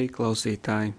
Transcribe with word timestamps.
Marija 0.00 0.16
klausītāji! 0.16 0.92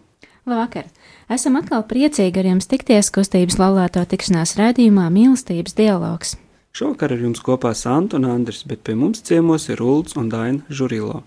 Labvakar! 0.46 0.86
Esam 1.34 1.56
atkal 1.58 1.82
priecīgi 1.90 2.38
ar 2.38 2.50
jums 2.52 2.68
tikties 2.70 3.08
kustības 3.10 3.58
laulāto 3.58 4.04
tikšanās 4.06 4.54
raidījumā 4.60 5.08
Mīlestības 5.10 5.74
dialogs. 5.74 6.36
Šovakar 6.78 7.16
ar 7.16 7.24
jums 7.26 7.42
kopā 7.42 7.72
Santa 7.74 8.20
un 8.20 8.28
Andris, 8.30 8.62
bet 8.70 8.84
pie 8.86 8.94
mums 8.94 9.24
ciemos 9.26 9.66
ir 9.74 9.82
Ulds 9.82 10.14
un 10.22 10.30
Daina 10.30 10.62
Žurilo. 10.70 11.24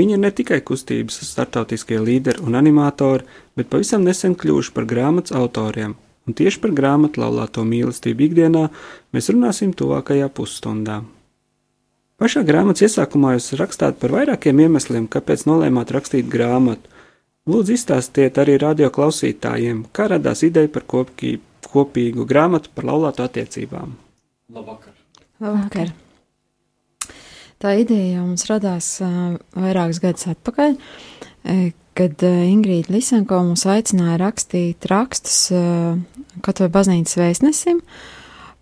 Viņi 0.00 0.16
ir 0.16 0.24
ne 0.24 0.32
tikai 0.32 0.62
kustības 0.64 1.20
startautiskie 1.28 2.00
līderi 2.00 2.40
un 2.48 2.56
animatori, 2.56 3.28
bet 3.60 3.68
pavisam 3.68 4.08
nesen 4.08 4.32
kļuvuši 4.32 4.72
par 4.72 4.88
grāmatas 4.88 5.36
autoriem. 5.36 5.98
Un 6.24 6.40
tieši 6.40 6.64
par 6.64 6.72
grāmatu 6.80 7.20
laulāto 7.20 7.60
mīlestību 7.60 8.30
ikdienā 8.30 8.70
mēs 9.12 9.28
runāsim 9.34 9.76
tuvākajā 9.76 10.32
pusstundā. 10.32 11.02
Pašā 12.16 12.40
grāmatas 12.48 12.88
iesākumā 12.88 13.36
jūs 13.36 13.52
rakstāt 13.60 14.00
par 14.00 14.16
vairākiem 14.16 14.64
iemesliem, 14.64 15.12
kāpēc 15.12 15.44
nolēmāt 15.44 15.92
rakstīt 15.92 16.32
grāmatu. 16.32 16.96
Lūdzu, 17.48 17.78
izstāstiet 17.78 18.36
arī 18.42 18.58
radio 18.60 18.90
klausītājiem, 18.92 19.86
kā 19.96 20.10
radās 20.12 20.42
ideja 20.44 20.68
par 20.72 20.84
kopkī, 20.84 21.38
kopīgu 21.64 22.26
grāmatu 22.28 22.68
par 22.76 22.84
laulāto 22.90 23.24
attiecībām. 23.24 23.94
Labvakar! 24.52 24.92
Labvakar! 25.40 25.94
Tā 27.58 27.72
ideja 27.80 28.20
mums 28.20 28.44
radās 28.50 28.90
uh, 29.00 29.38
vairākus 29.56 30.02
gadus 30.02 30.28
atpakaļ, 30.34 30.76
uh, 30.76 31.62
kad 31.96 32.26
uh, 32.28 32.42
Ingrīda 32.50 32.92
Lisenko 32.92 33.40
mums 33.46 33.64
aicināja 33.64 34.20
rakstīt 34.20 34.84
rakstus 34.92 35.48
uh, 35.56 35.96
Katoļu 36.44 36.74
baznīcas 36.76 37.16
vēstnesim 37.18 37.80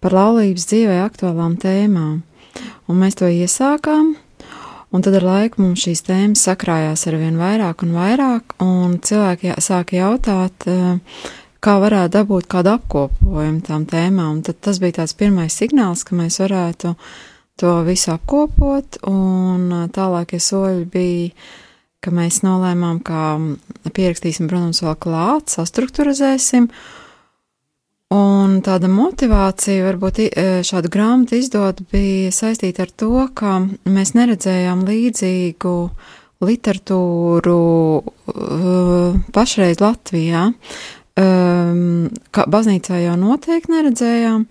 par 0.00 0.14
laulības 0.14 0.68
dzīvē 0.70 1.00
aktuālām 1.08 1.58
tēmām. 1.58 2.22
Un 2.86 3.02
mēs 3.02 3.18
to 3.18 3.26
iesākām, 3.26 4.14
un 4.96 5.04
tad 5.04 5.18
ar 5.18 5.26
laiku 5.26 5.60
mums 5.60 5.82
šīs 5.84 6.00
tēmas 6.06 6.46
sakrājās 6.46 7.04
ar 7.10 7.18
vien 7.20 7.36
vairāk 7.36 7.84
un 7.84 7.92
vairāk, 7.96 8.56
un 8.64 8.96
cilvēki 9.04 9.52
sāka 9.60 9.98
jautāt, 9.98 10.66
eh, 10.72 10.96
kā 11.60 11.74
varētu 11.82 12.14
dabūt 12.16 12.48
kādu 12.48 12.72
apkopojumu 12.78 13.60
tām 13.66 13.84
tēmām. 13.84 14.38
Un 14.38 14.42
tad 14.42 14.60
tas 14.64 14.80
bija 14.80 15.02
tāds 15.02 15.12
pirmais 15.12 15.52
signāls, 15.52 16.04
ka 16.04 16.16
mēs 16.16 16.40
varētu 16.40 16.96
to 17.60 17.72
visu 17.84 18.12
apkopot, 18.16 19.00
un 19.06 19.70
eh, 19.72 19.86
tālākie 19.92 20.40
soļi 20.40 20.90
bija, 20.90 21.30
ka 22.00 22.10
mēs 22.10 22.40
nolēmām, 22.40 23.02
ka 23.04 23.38
pierakstīsim, 23.92 24.48
protams, 24.48 24.80
vēl 24.80 24.96
klāt, 24.96 25.52
sastruktūrizēsim, 25.52 26.70
Un 26.70 27.05
tāda 28.62 28.86
motivācija, 28.86 29.82
varbūt 29.88 30.20
šādu 30.62 30.90
grāmatu 30.94 31.40
izdot, 31.40 31.80
bija 31.90 32.30
saistīta 32.30 32.84
ar 32.84 32.92
to, 32.94 33.26
ka 33.34 33.58
mēs 33.90 34.14
neredzējām 34.14 34.84
līdzīgu 34.86 35.74
literatūru 36.46 37.58
uh, 37.98 39.16
pašreiz 39.34 39.82
Latvijā. 39.82 40.52
Um, 41.16 42.10
kā 42.30 42.44
baznīcā 42.46 43.00
jau 43.00 43.16
noteikti 43.18 43.72
neredzējām, 43.72 44.42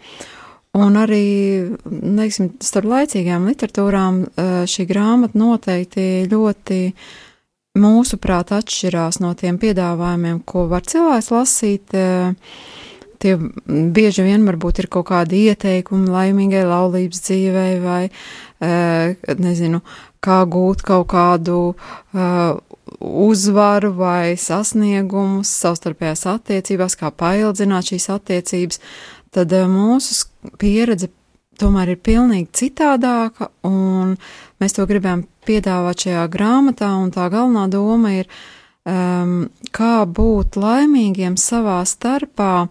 un 0.75 0.97
arī, 0.99 1.25
teiksim, 1.85 2.55
starp 2.59 2.89
laicīgām 2.91 3.45
literatūrām 3.47 4.23
šī 4.67 4.87
grāmata 4.89 5.39
noteikti 5.39 6.25
ļoti 6.27 6.79
mūsuprāt 7.79 8.51
atšķirās 8.57 9.21
no 9.23 9.31
tiem 9.39 9.61
piedāvājumiem, 9.61 10.41
ko 10.43 10.65
var 10.71 10.83
cilvēks 10.89 11.31
lasīt. 11.31 11.95
Tie 13.21 13.35
bieži 13.95 14.25
vien 14.25 14.45
varbūt 14.47 14.83
ir 14.83 14.89
kaut 14.91 15.07
kādi 15.11 15.45
ieteikumi 15.51 16.11
laimīgai 16.11 16.63
laulības 16.67 17.21
dzīvei 17.27 17.79
vai, 17.83 18.01
nezinu, 19.39 19.81
kā 20.23 20.41
gūt 20.49 20.83
kaut 20.85 21.07
kādu 21.13 21.59
uzvaru 22.99 23.91
vai 23.97 24.35
sasniegumus 24.39 25.51
savstarpējās 25.63 26.25
attiecībās, 26.35 26.97
kā 26.99 27.11
paildzināt 27.11 27.91
šīs 27.91 28.09
attiecības, 28.15 28.81
tad 29.35 29.53
mūsu 29.69 30.25
pieredze 30.61 31.11
tomēr 31.59 31.93
ir 31.93 32.01
pilnīgi 32.03 32.51
citādāka, 32.55 33.49
un 33.67 34.15
mēs 34.61 34.75
to 34.75 34.85
gribam 34.89 35.23
piedāvāt 35.47 36.05
šajā 36.05 36.27
grāmatā, 36.31 36.91
un 36.99 37.11
tā 37.15 37.29
galvenā 37.31 37.67
doma 37.71 38.15
ir 38.19 38.29
um, 38.85 39.33
kā 39.75 39.95
būt 40.05 40.57
laimīgiem 40.59 41.37
savā 41.39 41.81
starpā, 41.89 42.67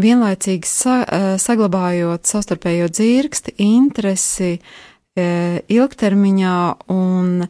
vienlaicīgi 0.00 0.68
sa, 0.68 0.98
uh, 1.04 1.28
saglabājot 1.40 2.26
savstarpējo 2.28 2.90
dzirksti, 2.92 3.56
interesi 3.64 4.56
uh, 4.58 5.58
ilgtermiņā 5.70 6.58
un 6.94 7.46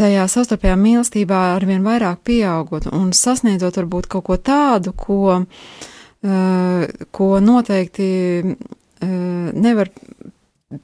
tajā 0.00 0.26
savstarpējā 0.30 0.76
mīlestībā 0.80 1.40
arvien 1.54 1.84
vairāk 1.86 2.24
pieaugot 2.26 2.88
un 2.90 3.12
sasniedzot 3.14 3.78
varbūt 3.82 4.10
kaut 4.10 4.26
ko 4.26 4.38
tādu, 4.40 4.94
ko, 4.96 5.44
uh, 5.44 6.86
ko 7.14 7.30
noteikti 7.44 8.08
uh, 8.42 9.52
nevar 9.54 9.92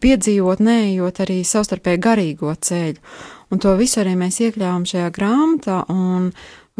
piedzīvot, 0.00 0.60
neejot 0.62 1.20
arī 1.24 1.40
savstarpēji 1.46 2.02
garīgo 2.04 2.54
ceļu. 2.54 3.00
Un 3.50 3.58
to 3.58 3.74
visu 3.78 3.98
arī 4.02 4.14
mēs 4.18 4.38
iekļāvām 4.44 4.84
šajā 4.86 5.10
grāmatā, 5.14 5.80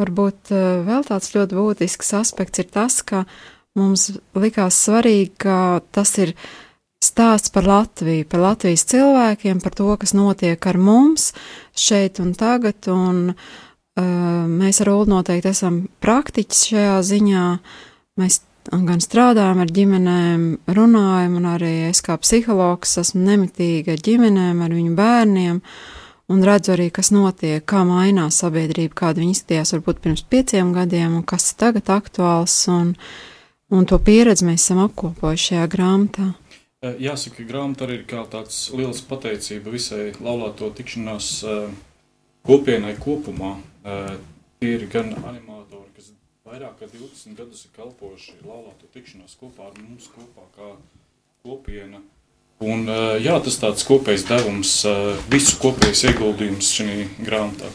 varbūt 0.01 0.53
eh, 0.55 0.67
vēl 0.87 1.07
tāds 1.07 1.33
ļoti 1.35 1.59
būtisks 1.59 2.15
aspekts 2.21 2.63
ir 2.63 2.71
tas, 2.73 3.01
ka 3.07 3.25
mums 3.79 4.11
likās 4.39 4.79
svarīgi, 4.87 5.33
ka 5.47 5.57
tas 5.95 6.15
ir 6.23 6.35
stāsts 7.03 7.53
par 7.55 7.67
Latviju, 7.67 8.27
par 8.29 8.45
Latvijas 8.45 8.85
cilvēkiem, 8.91 9.63
par 9.65 9.75
to, 9.77 9.89
kas 10.01 10.15
notiek 10.17 10.67
ar 10.69 10.79
mums 10.79 11.31
šeit 11.79 12.21
un 12.21 12.35
tagad, 12.37 12.91
un 12.93 13.31
uh, 13.33 14.43
mēs 14.51 14.83
ar 14.85 14.91
Ulu 14.93 15.07
noteikti 15.09 15.49
esam 15.49 15.79
praktiķis 16.05 16.67
šajā 16.75 16.99
ziņā, 17.09 17.45
mēs 18.21 18.43
gan 18.69 19.01
strādājam 19.01 19.63
ar 19.65 19.73
ģimenēm, 19.79 20.45
runājam, 20.77 21.39
un 21.41 21.49
arī 21.55 21.73
es 21.89 22.05
kā 22.05 22.19
psihologs 22.21 22.99
esmu 23.01 23.23
nemitīgi 23.31 23.95
ar 23.95 24.05
ģimenēm, 24.11 24.61
ar 24.67 24.77
viņu 24.77 24.93
bērniem, 25.01 25.63
uh, 25.63 26.01
un 26.31 26.45
redzu 26.47 26.75
arī, 26.77 26.89
kas 26.95 27.11
notiek, 27.15 27.65
kā 27.69 27.83
mainās 27.89 28.39
sabiedrība, 28.43 28.95
kāda 29.03 29.23
viņa 29.23 29.35
izskatījās 29.37 29.75
varbūt 29.77 30.03
pirms 30.05 30.23
pieciem 30.31 30.71
gadiem, 30.77 31.17
un 31.19 31.27
kas 31.27 31.51
tagad 31.59 31.91
aktuāls, 31.91 32.55
un, 32.71 32.95
un 33.75 33.89
to 33.91 33.99
pieredzi 34.07 34.47
mēs 34.47 34.65
esam 34.65 34.85
apkopojuši 34.87 35.51
šajā 35.51 35.67
grāmatā. 35.75 36.29
Jāsaka, 36.81 37.45
grāmata 37.45 37.85
arī 37.85 37.99
ir 37.99 38.05
kā 38.09 38.23
tāds 38.33 38.71
liels 38.73 39.03
pateicība 39.05 39.75
visai 39.75 40.15
laulāto 40.17 40.71
tikšanās 40.79 41.33
kopienai 42.47 42.95
kopumā. 43.03 43.59
Tie 44.61 44.71
ir 44.77 44.87
gan 44.93 45.13
animatori, 45.19 45.91
kas 45.97 46.13
vairāk 46.47 46.79
kā 46.81 46.89
20 46.89 47.37
gadus 47.37 47.67
ir 47.67 47.75
kalpojuši 47.77 48.39
laulāto 48.47 48.89
tikšanās 48.95 49.37
kopā 49.41 49.69
ar 49.69 49.77
mums 49.83 50.09
kopā 50.15 50.47
kā 50.57 50.71
kopiena. 51.45 52.01
Un, 52.61 52.85
jā, 53.25 53.39
tas 53.41 53.57
tāds 53.57 53.87
kopējs 53.89 54.27
devums, 54.29 54.73
visu 55.33 55.57
kopējais 55.63 56.03
ieguldījums 56.11 56.73
šajā 56.77 57.07
grāmatā. 57.25 57.71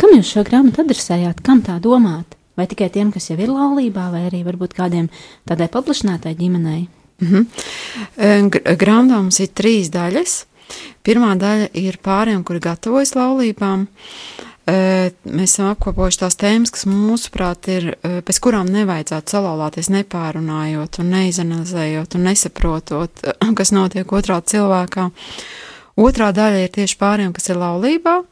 Kam 0.00 0.14
jūs 0.14 0.30
šo 0.32 0.44
grāmatu 0.48 0.80
adresējāt? 0.80 1.42
Kam 1.44 1.60
tā 1.64 1.76
domāt? 1.82 2.38
Vai 2.56 2.64
tikai 2.68 2.88
tiem, 2.92 3.10
kas 3.12 3.28
jau 3.28 3.36
ir 3.40 3.52
laulībā, 3.52 4.06
vai 4.12 4.26
arī 4.28 4.42
varbūt 4.44 4.72
kādiem 4.76 5.10
tādai 5.48 5.68
paplašinātai 5.72 6.34
ģimenei? 6.36 6.86
-hmm. 7.20 7.46
Grāmatā 8.80 9.20
mums 9.20 9.40
ir 9.40 9.52
trīs 9.52 9.90
daļas. 9.92 10.46
Pirmā 11.04 11.34
daļa 11.36 11.68
ir 11.74 11.98
pāriem, 12.02 12.44
kuri 12.44 12.60
gatavojas 12.60 13.14
laulībām. 13.14 13.86
Uh, 13.86 14.51
Mēs 14.72 15.52
esam 15.52 15.68
apkopojuši 15.72 16.20
tās 16.22 16.38
tēmas, 16.40 16.72
kas 16.72 16.86
mūsuprāt 16.88 17.68
ir, 17.72 17.90
pēc 18.24 18.38
kurām 18.40 18.70
nevajadzētu 18.72 19.34
salauzties, 19.34 19.90
nepārunājot, 19.92 21.00
un 21.02 21.12
neizanalizējot 21.12 22.16
un 22.16 22.26
nesaprotot, 22.30 23.24
kas 23.58 23.74
notiek 23.74 24.16
otrā 24.16 24.40
cilvēkā. 24.40 25.10
Otrā 26.00 26.30
daļa 26.32 26.64
ir 26.64 26.72
tieši 26.72 26.96
pāriem, 27.00 27.34
kas 27.36 27.50
ir 27.52 27.60
laulībā, 27.60 28.22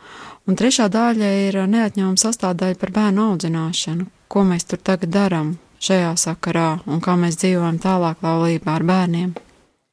Un 0.50 0.56
trešā 0.58 0.88
daļa 0.90 1.28
ir 1.46 1.56
neatņemama 1.70 2.19
sastāvdaļa 2.19 2.78
par 2.81 2.90
bērnu 2.96 3.26
audzināšanu, 3.31 4.06
ko 4.26 4.42
mēs 4.48 4.66
tur 4.66 4.81
tagad 4.82 5.12
darām 5.14 5.52
šajā 5.78 6.14
sakarā 6.19 6.81
un 6.90 7.02
kā 7.04 7.14
mēs 7.20 7.38
dzīvojam 7.38 7.78
tālāk 7.82 8.25
laulībā 8.25 8.75
ar 8.81 8.87
bērniem. 8.88 9.31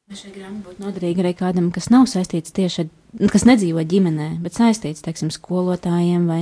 Šī 0.08 0.30
grāmata 0.32 0.70
būtu 0.70 0.80
noderīga 0.80 1.20
arī 1.20 1.34
kādam, 1.36 1.66
kas 1.76 1.90
nav 1.92 2.06
saistīts 2.08 2.54
tieši 2.56 2.86
ar, 2.86 2.92
kas 3.28 3.44
nedzīvo 3.44 3.82
ģimenē, 3.92 4.38
bet 4.40 4.56
saistīts, 4.56 5.04
teiksim, 5.04 5.28
skolotājiem 5.36 6.30
vai 6.30 6.38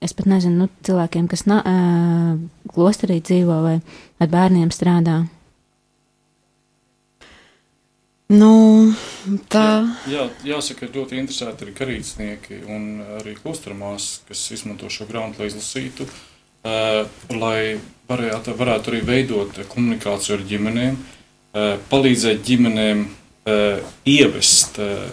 es 0.00 0.14
pat 0.16 0.24
nezinu, 0.30 0.64
nu, 0.64 0.68
cilvēkiem, 0.88 1.26
kas 1.28 1.42
na, 1.44 1.58
uh, 1.60 2.70
klosterī 2.72 3.18
dzīvo 3.20 3.58
vai 3.66 3.74
ar 4.24 4.30
bērniem 4.32 4.72
strādā. 4.72 5.18
Nu, 8.32 8.54
tā 9.52 9.66
Jā, 10.08 10.22
jā, 10.24 10.54
jāsaka, 10.54 10.86
ka 10.88 10.96
ļoti 10.96 11.18
interesēti 11.20 11.68
ir 11.68 11.74
garīdznieki 11.76 12.62
un 12.72 12.86
arī 13.18 13.34
klostermās, 13.36 14.22
kas 14.30 14.46
izmanto 14.56 14.88
šo 14.88 15.04
grāmatu, 15.10 15.44
lai 15.44 15.50
izlasītu, 15.52 16.08
uh, 16.08 17.04
lai 17.36 17.58
varētu, 18.08 18.56
varētu 18.56 18.94
arī 18.94 19.02
veidot 19.12 19.60
komunikāciju 19.74 20.38
ar 20.38 20.48
ģimenēm, 20.54 20.96
uh, 20.96 21.20
palīdzēt 21.54 22.40
ģimenēm 22.48 23.04
uh, 23.06 23.92
ievest 24.10 24.80
uh, 24.82 25.04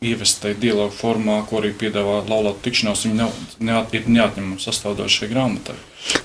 ievest 0.00 0.40
tajā 0.40 0.56
dialogu 0.56 0.94
formā, 0.96 1.42
ko 1.44 1.58
arī 1.60 1.74
piedāvā 1.76 2.22
laulāta 2.24 2.64
tikšanās, 2.64 3.04
viņa 3.04 3.16
nav, 3.18 3.34
neat, 3.60 3.92
ir 3.92 4.06
neatņemama 4.08 4.56
sastāvdaļa 4.62 5.12
šai 5.12 5.28
grāmatai. 5.28 5.76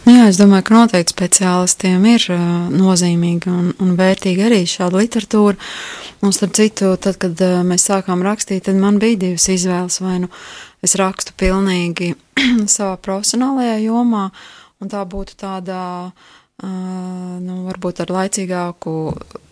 Nu 0.05 0.13
jā, 0.15 0.29
es 0.31 0.39
domāju, 0.39 0.63
ka 0.69 0.77
noteikti 0.77 1.11
speciālistiem 1.11 2.05
ir 2.07 2.27
uh, 2.31 2.45
nozīmīga 2.71 3.51
un, 3.51 3.73
un 3.83 3.97
vērtīga 3.99 4.47
arī 4.47 4.61
šāda 4.69 5.01
literatūra. 5.01 5.59
Un 6.23 6.31
starp 6.33 6.55
citu, 6.55 6.93
tad, 7.03 7.19
kad 7.19 7.43
uh, 7.43 7.57
mēs 7.67 7.89
sākām 7.89 8.23
rakstīt, 8.23 8.63
tad 8.69 8.79
man 8.79 9.01
bija 9.03 9.19
divas 9.25 9.49
izvēles. 9.51 9.99
Vai 10.05 10.21
nu 10.23 10.31
es 10.85 10.95
rakstu 11.01 11.35
pilnīgi 11.35 12.13
savā 12.77 12.95
profesionālajā 13.03 13.81
jomā, 13.83 14.29
un 14.79 14.95
tā 14.95 15.03
būtu 15.03 15.35
tāda, 15.43 15.81
uh, 16.07 16.33
nu, 16.63 17.55
varbūt 17.67 18.03
ar 18.05 18.13
laicīgāku 18.15 18.91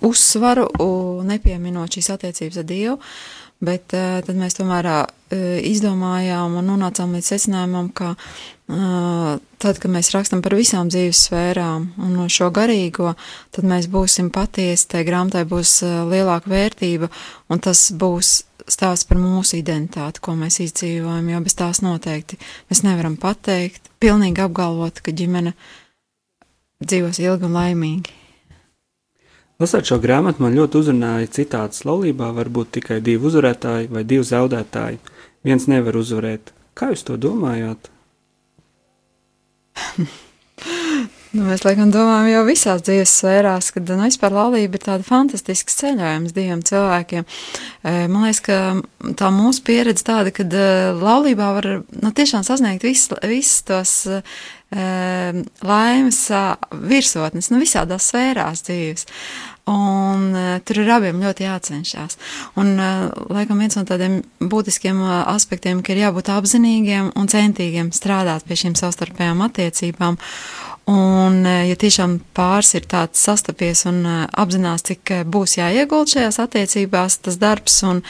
uzsvaru, 0.08 0.68
nepieminot 1.28 1.98
šīs 1.98 2.14
attiecības 2.16 2.62
ar 2.62 2.68
Dievu. 2.70 3.00
Bet 3.64 3.94
uh, 3.96 4.20
tad 4.26 4.36
mēs 4.36 4.58
tomēr 4.58 4.88
uh, 4.90 5.06
izdomājām 5.64 6.58
un 6.60 6.66
nonācām 6.68 7.14
līdz 7.16 7.30
secinājumam, 7.32 7.94
ka 7.96 8.10
uh, 8.18 9.38
tad, 9.64 9.80
kad 9.80 9.88
mēs 9.94 10.12
rakstam 10.12 10.42
par 10.44 10.58
visām 10.60 10.90
dzīves 10.92 11.22
sfērām 11.30 11.86
un 12.04 12.18
no 12.18 12.28
šo 12.28 12.50
garīgo, 12.56 13.14
tad 13.56 13.68
mēs 13.70 13.88
būsim 13.94 14.34
patiesi, 14.36 14.90
tai 14.92 15.06
grāmatai 15.08 15.46
būs 15.48 15.78
lielāka 16.12 16.52
vērtība 16.52 17.08
un 17.48 17.64
tas 17.64 17.86
būs 17.96 18.34
stāsts 18.68 19.08
par 19.08 19.22
mūsu 19.22 19.62
identitāti, 19.62 20.20
ko 20.24 20.36
mēs 20.40 20.60
izdzīvojam, 20.64 21.32
jo 21.32 21.40
bez 21.46 21.56
tās 21.60 21.80
noteikti 21.84 22.40
mēs 22.72 22.84
nevaram 22.84 23.16
pateikt, 23.20 23.92
pilnīgi 24.04 24.44
apgalvot, 24.44 25.00
ka 25.04 25.16
ģimene 25.16 25.56
dzīvos 26.90 27.20
ilgi 27.24 27.48
un 27.48 27.58
laimīgi. 27.58 28.20
Lasot 29.62 29.88
šo 29.88 30.00
grāmatu, 30.04 30.42
man 30.44 30.56
ļoti 30.58 30.80
uzrunāja 30.82 31.30
citāts 31.38 31.86
laulībā 31.88 32.32
var 32.36 32.50
būt 32.52 32.74
tikai 32.80 32.98
divi 33.06 33.30
uzvarētāji 33.30 33.92
vai 33.94 34.04
divi 34.04 34.26
zaudētāji. 34.28 35.00
Viens 35.46 35.70
nevar 35.72 35.96
uzvarēt. 36.00 36.52
Kā 36.74 36.90
jūs 36.92 37.06
to 37.08 37.20
domājāt? 37.22 37.92
Nu, 41.34 41.48
mēs 41.48 41.64
laikam 41.66 41.90
domājam, 41.90 42.28
jau 42.30 42.42
visās 42.46 42.84
dzīves 42.86 43.10
sfērās, 43.18 43.72
ka 43.74 43.82
nu, 43.82 43.96
vispār 44.04 44.36
laulība 44.36 44.78
ir 44.78 44.84
tāda 44.84 45.06
fantastiska 45.08 45.74
ceļojums 45.74 46.36
diviem 46.36 46.60
cilvēkiem. 46.62 47.26
Man 48.14 48.28
liekas, 48.28 48.42
ka 48.46 48.58
tā 49.18 49.32
mūsu 49.34 49.64
pieredze 49.66 50.06
tāda, 50.06 50.30
ka 50.30 50.46
laulībā 51.00 51.48
var 51.56 51.70
nu, 51.82 52.12
tiešām 52.14 52.46
sasniegt 52.46 52.86
visus 52.86 53.18
vis 53.26 53.56
tos 53.66 53.96
laimes 54.74 56.20
virsotnes, 56.90 57.52
nu, 57.54 57.60
visādās 57.62 58.10
sfērās 58.10 58.64
dzīves. 58.66 59.08
Un 59.66 60.34
uh, 60.36 60.58
tur 60.68 60.82
ir 60.82 60.90
abiem 60.92 61.22
ļoti 61.24 61.46
jācenšas. 61.46 62.18
Un, 62.60 62.74
uh, 62.76 63.06
laikam, 63.32 63.62
viens 63.64 63.78
no 63.78 63.86
tādiem 63.88 64.18
būtiskiem 64.44 64.98
uh, 65.00 65.22
aspektiem, 65.32 65.80
ka 65.80 65.94
ir 65.94 66.02
jābūt 66.02 66.34
apzinīgiem 66.34 67.14
un 67.16 67.30
centīgiem 67.32 67.94
strādāt 67.96 68.44
pie 68.44 68.58
šīm 68.60 68.76
savstarpējām 68.76 69.44
attiecībām. 69.46 70.20
Un, 70.92 71.46
ja 71.48 71.78
tiešām 71.80 72.18
pāris 72.36 72.74
ir 72.76 72.84
tāds 72.92 73.22
sastapies 73.24 73.86
un 73.88 74.02
apzinās, 74.04 74.84
cik 74.90 75.14
būs 75.32 75.54
jāiegūt 75.56 76.18
šajās 76.18 76.42
attiecībās, 76.44 77.22
tas 77.24 77.40
darbs 77.40 77.78
un, 77.88 78.02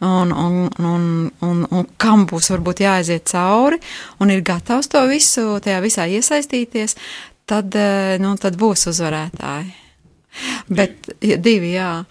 un, 0.00 0.32
un, 0.32 0.56
un, 0.80 1.04
un, 1.44 1.60
un 1.68 1.90
kam 2.00 2.24
būs 2.32 2.48
varbūt 2.54 2.80
jāaiziet 2.86 3.28
cauri, 3.34 3.82
un 4.16 4.32
ir 4.32 4.40
gatavs 4.48 4.88
to 4.88 5.04
visu, 5.12 5.44
tajā 5.60 5.84
visā 5.84 6.08
iesaistīties, 6.08 6.96
tad, 7.44 7.76
nu, 8.24 8.32
tad 8.40 8.56
būs 8.56 8.88
uzvarētāji. 8.94 9.81
Bet 10.68 11.10
ja, 11.20 11.36
divi, 11.36 11.74
jā. 11.76 12.04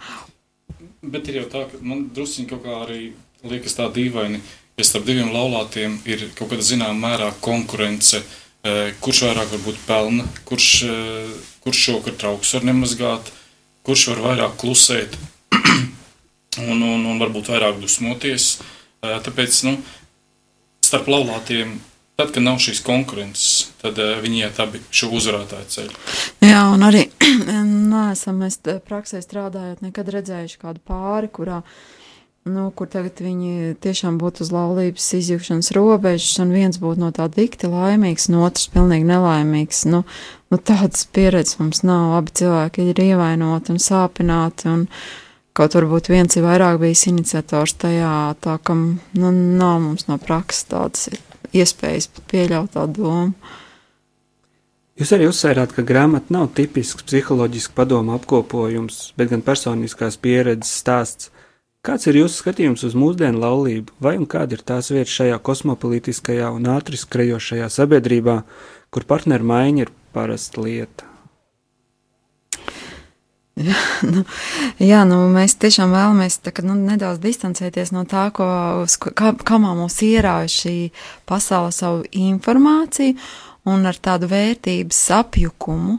Bet 1.02 1.28
ir 1.28 1.42
jau 1.42 1.48
tā, 1.50 1.64
ka 1.70 1.80
man 1.82 2.06
druskuļi 2.14 2.48
kaut 2.50 2.62
kā 2.66 2.76
arī 2.84 3.00
liekas 3.48 3.74
tā 3.74 3.88
dīvaini, 3.90 4.38
ja 4.78 4.86
starp 4.86 5.06
diviem 5.08 5.32
laulātiem 5.34 5.98
ir 6.08 6.28
kaut 6.38 6.52
kāda 6.52 6.64
zināmā 6.66 6.94
mērā 7.08 7.32
konkurence. 7.42 8.22
Eh, 8.62 8.92
kurš 9.02 9.24
vairāk 9.26 9.48
varbūt 9.56 9.78
pelna, 9.88 10.24
kurš, 10.46 10.66
eh, 10.86 11.30
kurš 11.64 11.80
šovakar 11.88 12.14
trauks 12.14 12.52
var 12.54 12.68
nemazgāt, 12.68 13.32
kurš 13.82 14.04
var 14.12 14.20
vairāk 14.28 14.54
klusēt 14.60 15.16
un, 16.70 16.78
un, 16.78 17.02
un 17.10 17.18
varbūt 17.18 17.50
vairāk 17.50 17.80
dusmoties. 17.82 18.60
Eh, 19.02 19.16
tāpēc 19.26 19.64
nu, 19.66 19.74
starp 20.86 21.10
laulātiem 21.10 21.80
Tad, 22.22 22.30
kad 22.30 22.44
nav 22.46 22.60
šīs 22.62 22.78
konkurences, 22.86 23.46
tad 23.82 23.96
uh, 23.98 24.12
viņi 24.22 24.44
iet 24.44 24.58
abi 24.62 24.78
šo 24.94 25.08
uzvarētāju 25.18 25.64
ceļu. 25.74 25.94
Jā, 26.46 26.60
un 26.70 26.84
arī 26.86 27.00
neesam 27.66 28.36
mēs 28.38 28.60
praksē 28.86 29.18
strādājot, 29.24 29.80
nekad 29.82 30.12
redzējuši 30.14 30.60
kādu 30.60 30.78
pāri, 30.86 31.26
kurā, 31.34 31.56
nu, 32.46 32.68
kur 32.78 32.86
tagad 32.92 33.18
viņi 33.24 33.72
tiešām 33.82 34.20
būtu 34.22 34.46
uz 34.46 34.52
laulības 34.54 35.08
izjūgšanas 35.18 35.72
robežas, 35.74 36.36
un 36.44 36.54
viens 36.54 36.78
būtu 36.78 37.02
no 37.02 37.08
tā 37.16 37.26
dikti 37.26 37.72
laimīgs, 37.72 38.28
un 38.30 38.38
otrs 38.46 38.70
pilnīgi 38.70 39.10
nelaimīgs. 39.10 39.82
Nu, 39.90 40.04
nu 40.54 40.60
tādas 40.62 41.02
pieredzes 41.10 41.58
mums 41.58 41.82
nav, 41.82 42.14
abi 42.20 42.36
cilvēki 42.38 42.86
ir 42.92 43.02
ievainoti 43.08 43.74
un 43.74 43.82
sāpināti, 43.82 44.70
un 44.70 44.86
kaut 45.58 45.74
varbūt 45.74 46.14
viens 46.14 46.38
ir 46.38 46.46
vairāk 46.46 46.78
bijis 46.86 47.02
iniciators 47.10 47.74
tajā, 47.82 48.14
tā 48.46 48.60
ka, 48.62 48.78
nu, 48.78 49.34
nav 49.34 49.82
mums 49.88 50.06
no 50.06 50.22
prakses 50.22 50.70
tādas 50.70 51.10
ir 51.10 51.18
iespējas 51.56 52.08
pieļaut 52.30 52.74
tādu 52.76 53.04
domu. 53.04 53.52
Jūs 55.00 55.12
arī 55.16 55.26
uzsvērāt, 55.30 55.72
ka 55.72 55.84
grāmata 55.88 56.34
nav 56.34 56.50
tipisks 56.56 57.06
psiholoģisks 57.08 57.72
padomu 57.76 58.12
apkopojums, 58.14 59.14
bet 59.16 59.32
gan 59.32 59.44
personiskās 59.44 60.18
pieredzes 60.20 60.74
stāsts. 60.82 61.30
Kāds 61.82 62.06
ir 62.06 62.20
jūsu 62.20 62.42
skatījums 62.42 62.84
uz 62.86 62.92
mūsdienu 62.94 63.40
laulību, 63.42 63.96
vai 64.04 64.14
un 64.20 64.28
kāda 64.30 64.54
ir 64.54 64.62
tās 64.62 64.92
vieta 64.94 65.10
šajā 65.10 65.40
kosmopolitiskajā 65.42 66.52
un 66.54 66.68
ātri 66.70 67.00
skrejošajā 67.00 67.70
sabiedrībā, 67.74 68.36
kur 68.94 69.08
partneru 69.08 69.48
maiņa 69.50 69.86
ir 69.86 69.96
parasta 70.14 70.62
lieta? 70.62 71.11
Nu, 74.12 74.24
jā, 74.80 75.02
nu, 75.08 75.18
mēs 75.32 75.56
tiešām 75.60 75.92
vēlamies 75.92 76.40
tā, 76.42 76.52
ka, 76.56 76.64
nu, 76.66 76.74
nedaudz 76.78 77.20
distancēties 77.22 77.92
no 77.94 78.04
tā, 78.08 78.30
ko, 78.34 78.46
kā, 79.12 79.34
kamā 79.36 79.74
mums 79.78 79.98
ierauj 80.04 80.50
šī 80.52 80.76
pasaule 81.28 81.72
savu 81.74 82.06
informāciju 82.16 83.16
un 83.70 83.86
ar 83.86 83.98
tādu 84.02 84.30
vērtības 84.32 85.00
apjukumu. 85.20 85.98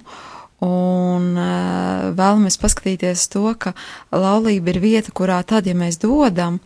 Un 0.63 1.33
uh, 1.35 2.11
vēlamies 2.15 2.55
paskatīties 2.61 3.25
to, 3.33 3.49
ka 3.59 3.73
laulība 4.15 4.71
ir 4.71 4.79
vieta, 4.79 5.11
kurā 5.11 5.41
tad, 5.43 5.67
ja 5.67 5.75
mēs 5.75 5.97
dodam, 5.99 6.61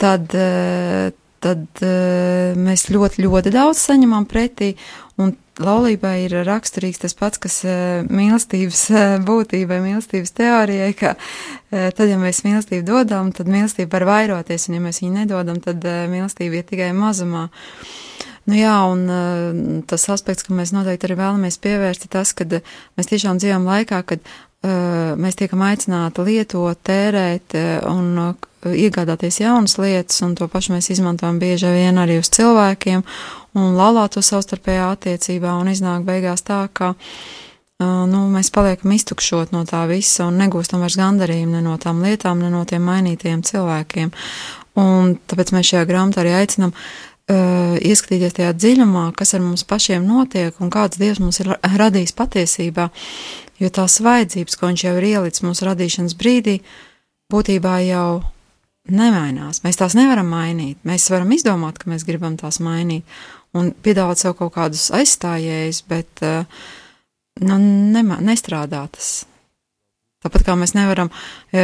tad, 0.00 0.28
uh, 0.36 1.08
tad 1.40 1.80
uh, 1.80 2.58
mēs 2.60 2.90
ļoti, 2.92 3.24
ļoti 3.24 3.54
daudz 3.54 3.80
saņemam 3.80 4.28
pretī, 4.28 4.74
un 5.60 5.66
laulībai 5.68 6.14
ir 6.24 6.34
raksturīgs 6.46 7.02
tas 7.04 7.14
pats, 7.16 7.40
kas 7.40 7.60
uh, 7.66 8.00
mīlestības 8.08 8.82
uh, 8.92 9.00
būtībai, 9.26 9.80
mīlestības 9.84 10.32
teorijai, 10.36 10.90
ka 10.96 11.14
uh, 11.16 11.88
tad, 11.92 12.06
ja 12.08 12.18
mēs 12.20 12.42
mīlestību 12.46 12.86
dodam, 12.88 13.32
tad 13.36 13.50
mīlestība 13.50 13.98
var 13.98 14.08
vairoties, 14.08 14.68
un 14.68 14.78
ja 14.78 14.84
mēs 14.84 15.02
viņu 15.04 15.22
nedodam, 15.22 15.60
tad 15.62 15.84
mīlestība 15.84 16.60
ir 16.60 16.68
tikai 16.68 16.92
mazumā. 16.96 17.48
Nu 18.48 18.56
jā, 18.56 18.76
un 18.88 19.82
tas 19.86 20.08
aspekts, 20.10 20.42
ka 20.46 20.56
mēs 20.56 20.72
noteikti 20.74 21.06
arī 21.06 21.18
vēlamies 21.20 21.60
pievērst, 21.62 22.06
ir 22.06 22.10
tas, 22.16 22.32
ka 22.34 22.46
mēs 22.48 23.10
tiešām 23.12 23.38
dzīvojam 23.38 23.68
laikā, 23.68 24.00
kad 24.08 24.24
mēs 24.60 25.38
tiekam 25.40 25.62
aicināti 25.64 26.24
lietot, 26.26 26.78
tērēt 26.84 27.56
uh, 27.56 27.68
un 27.88 28.18
uh, 28.20 28.48
iegādāties 28.68 29.40
jaunas 29.40 29.78
lietas, 29.80 30.20
un 30.26 30.34
to 30.36 30.48
pašu 30.52 30.74
mēs 30.74 30.90
izmantojam 30.92 31.38
bieži 31.40 31.70
vien 31.72 32.00
arī 32.00 32.18
uz 32.20 32.28
cilvēkiem, 32.36 33.04
un 33.56 33.76
laulāt 33.78 34.16
to 34.16 34.24
savstarpējā 34.24 34.90
attiecībā, 34.96 35.54
un 35.56 35.72
iznāk 35.72 36.04
beigās 36.04 36.44
tā, 36.44 36.66
ka 36.72 36.92
nu, 37.80 38.26
mēs 38.28 38.52
paliekam 38.52 38.92
iztukšot 38.92 39.54
no 39.56 39.64
tā 39.64 39.86
visa 39.88 40.26
un 40.28 40.36
negūstam 40.42 40.84
vairs 40.84 40.98
gandarījumu 41.00 41.56
ne 41.56 41.62
no 41.64 41.78
tām 41.80 42.04
lietām, 42.04 42.44
ne 42.44 42.52
no 42.52 42.66
tiem 42.68 42.84
mainītiem 42.84 43.40
cilvēkiem. 43.40 44.12
Un 44.80 45.16
tāpēc 45.28 45.54
mēs 45.56 45.72
šajā 45.72 45.86
grāmatā 45.88 46.20
arī 46.20 46.36
aicinām 46.36 46.74
uh, 46.76 47.09
ieskatīties 47.30 48.36
tajā 48.36 48.54
dziļumā, 48.56 49.10
kas 49.18 49.34
ar 49.36 49.44
mums 49.44 49.64
pašiem 49.68 50.06
notiek 50.06 50.56
un 50.60 50.72
kāds 50.72 50.98
Dievs 51.00 51.20
mums 51.22 51.40
ir 51.42 51.52
radījis 51.62 52.16
patiesībā, 52.18 52.88
jo 53.62 53.70
tās 53.70 54.00
vajadzības, 54.02 54.56
ko 54.58 54.70
viņš 54.70 54.84
jau 54.86 54.94
ir 54.98 55.08
ielicis 55.12 55.44
mūsu 55.46 55.68
radīšanas 55.68 56.16
brīdī, 56.18 56.58
būtībā 57.30 57.76
jau 57.86 58.08
nemainās. 58.90 59.62
Mēs 59.64 59.78
tās 59.78 59.94
nevaram 59.98 60.30
mainīt. 60.32 60.80
Mēs 60.88 61.10
varam 61.12 61.30
izdomāt, 61.36 61.78
ka 61.78 61.90
mēs 61.92 62.06
gribam 62.08 62.36
tās 62.40 62.58
mainīt 62.64 63.06
un 63.56 63.72
piedāvāt 63.84 64.22
sev 64.22 64.36
kaut 64.38 64.54
kādus 64.54 64.88
aizstājējus, 64.94 65.82
bet 65.90 66.22
uh, 66.26 66.62
nu, 67.44 67.58
nema, 67.94 68.20
nestrādā 68.24 68.84
tas. 68.94 69.10
Tāpat 70.20 70.44
kā 70.44 70.54
mēs 70.60 70.74
nevaram 70.76 71.08
e, 71.48 71.62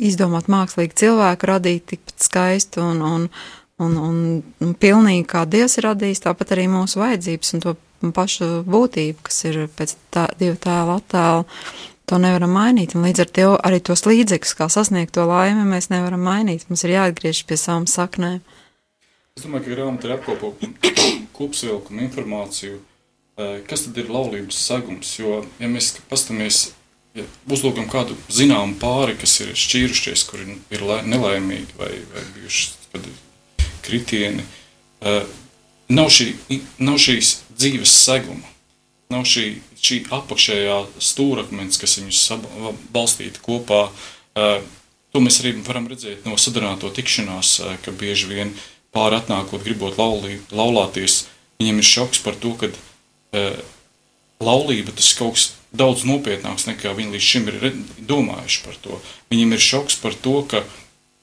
izdomāt 0.00 0.46
mākslīgi 0.48 0.96
cilvēku, 1.02 1.48
radīt 1.50 1.90
tikpat 1.90 2.24
skaistu 2.24 2.80
un, 2.80 3.02
un, 3.04 3.26
un, 3.82 3.96
un, 3.98 4.20
un 4.62 4.74
pilnīgi 4.78 5.26
kā 5.30 5.44
Dievs 5.50 5.78
ir 5.78 5.88
radījis, 5.88 6.22
tāpat 6.26 6.54
arī 6.54 6.68
mūsu 6.70 7.00
vajadzības 7.02 7.54
un 7.56 7.64
to 7.64 7.74
pašu 8.14 8.50
būtību, 8.68 9.24
kas 9.26 9.40
ir 9.48 9.64
pēc 9.76 9.96
tā, 10.14 10.28
divu 10.40 10.56
tēlu 10.60 10.98
attēlu, 10.98 11.44
to 12.04 12.20
nevaram 12.20 12.52
mainīt. 12.52 12.94
Un 12.94 13.06
līdz 13.08 13.24
ar 13.24 13.32
to 13.38 13.48
arī 13.64 13.80
tos 13.84 14.04
līdzekļus, 14.08 14.56
kā 14.58 14.68
sasniegt 14.72 15.14
to 15.16 15.24
laimi, 15.28 15.64
mēs 15.68 15.90
nevaram 15.92 16.22
mainīt. 16.26 16.66
Mums 16.68 16.84
ir 16.84 16.96
jāatgriežas 16.98 17.46
pie 17.48 17.58
savām 17.60 17.88
saknēm. 17.90 18.42
Es 19.34 19.46
domāju, 19.46 19.64
ka 19.66 19.74
grāmatā 19.74 20.08
ir 20.10 20.16
apkopot 20.18 20.66
kopsavilkumu 21.34 22.04
informāciju, 22.04 22.78
kas 23.66 23.88
tad 23.88 23.98
ir 23.98 24.12
laulības 24.12 24.60
segums. 24.68 25.16
Jo, 25.18 25.40
ja 25.58 25.70
mēs 25.70 25.94
paskatāmies 26.10 26.68
ja 27.18 27.24
uzlūkam 27.50 27.88
kādu 27.90 28.16
zināmu 28.30 28.78
pāri, 28.82 29.16
kas 29.18 29.40
ir 29.42 29.54
šķīrušies, 29.58 30.26
kuri 30.30 30.58
ir 30.74 30.86
nelaimīgi 31.08 31.78
vai, 31.80 31.92
vai 32.12 32.26
bijuši 32.36 32.74
kritieni, 33.84 34.44
uh, 35.04 35.22
nav, 35.92 36.10
šī, 36.12 36.32
nav 36.82 36.98
šīs 37.02 37.34
dzīves 37.54 37.96
seguma, 38.04 38.48
nav 39.12 39.26
šī, 39.28 39.48
šī 39.78 40.00
apakšējā 40.14 40.78
stūrakmens, 41.10 41.80
kas 41.80 41.98
viņus 42.00 42.22
balstīta 42.94 43.42
kopā. 43.44 43.86
Uh, 44.34 44.56
to 45.14 45.22
mēs 45.22 45.38
arī 45.42 45.54
varam 45.66 45.86
redzēt 45.90 46.24
no 46.26 46.38
sadarināto 46.40 46.90
tikšanās, 46.94 47.58
uh, 47.62 47.76
ka 47.84 47.94
bieži 47.94 48.32
vien 48.32 48.54
pāri 48.94 49.20
atnākot, 49.20 49.62
gribot 49.66 49.98
laulī, 49.98 50.38
laulāties, 50.54 51.24
viņiem 51.60 51.80
ir 51.82 51.88
šoks 51.88 52.20
par 52.22 52.36
to, 52.38 52.54
ka 52.60 52.70
laulība 54.44 54.94
tas 54.94 55.12
kaut 55.18 55.34
kas 55.34 55.48
daudz 55.74 56.04
nopietnāks 56.06 56.68
nekā 56.68 56.94
viņi 56.94 57.16
līdz 57.16 57.28
šim 57.28 57.50
ir 57.50 57.60
domājuši 58.06 58.62
par 58.66 58.78
to. 58.84 58.98
Viņiem 59.32 59.54
ir 59.56 59.62
šoks 59.62 59.98
par 60.02 60.14
to, 60.14 60.36
ka 60.50 60.62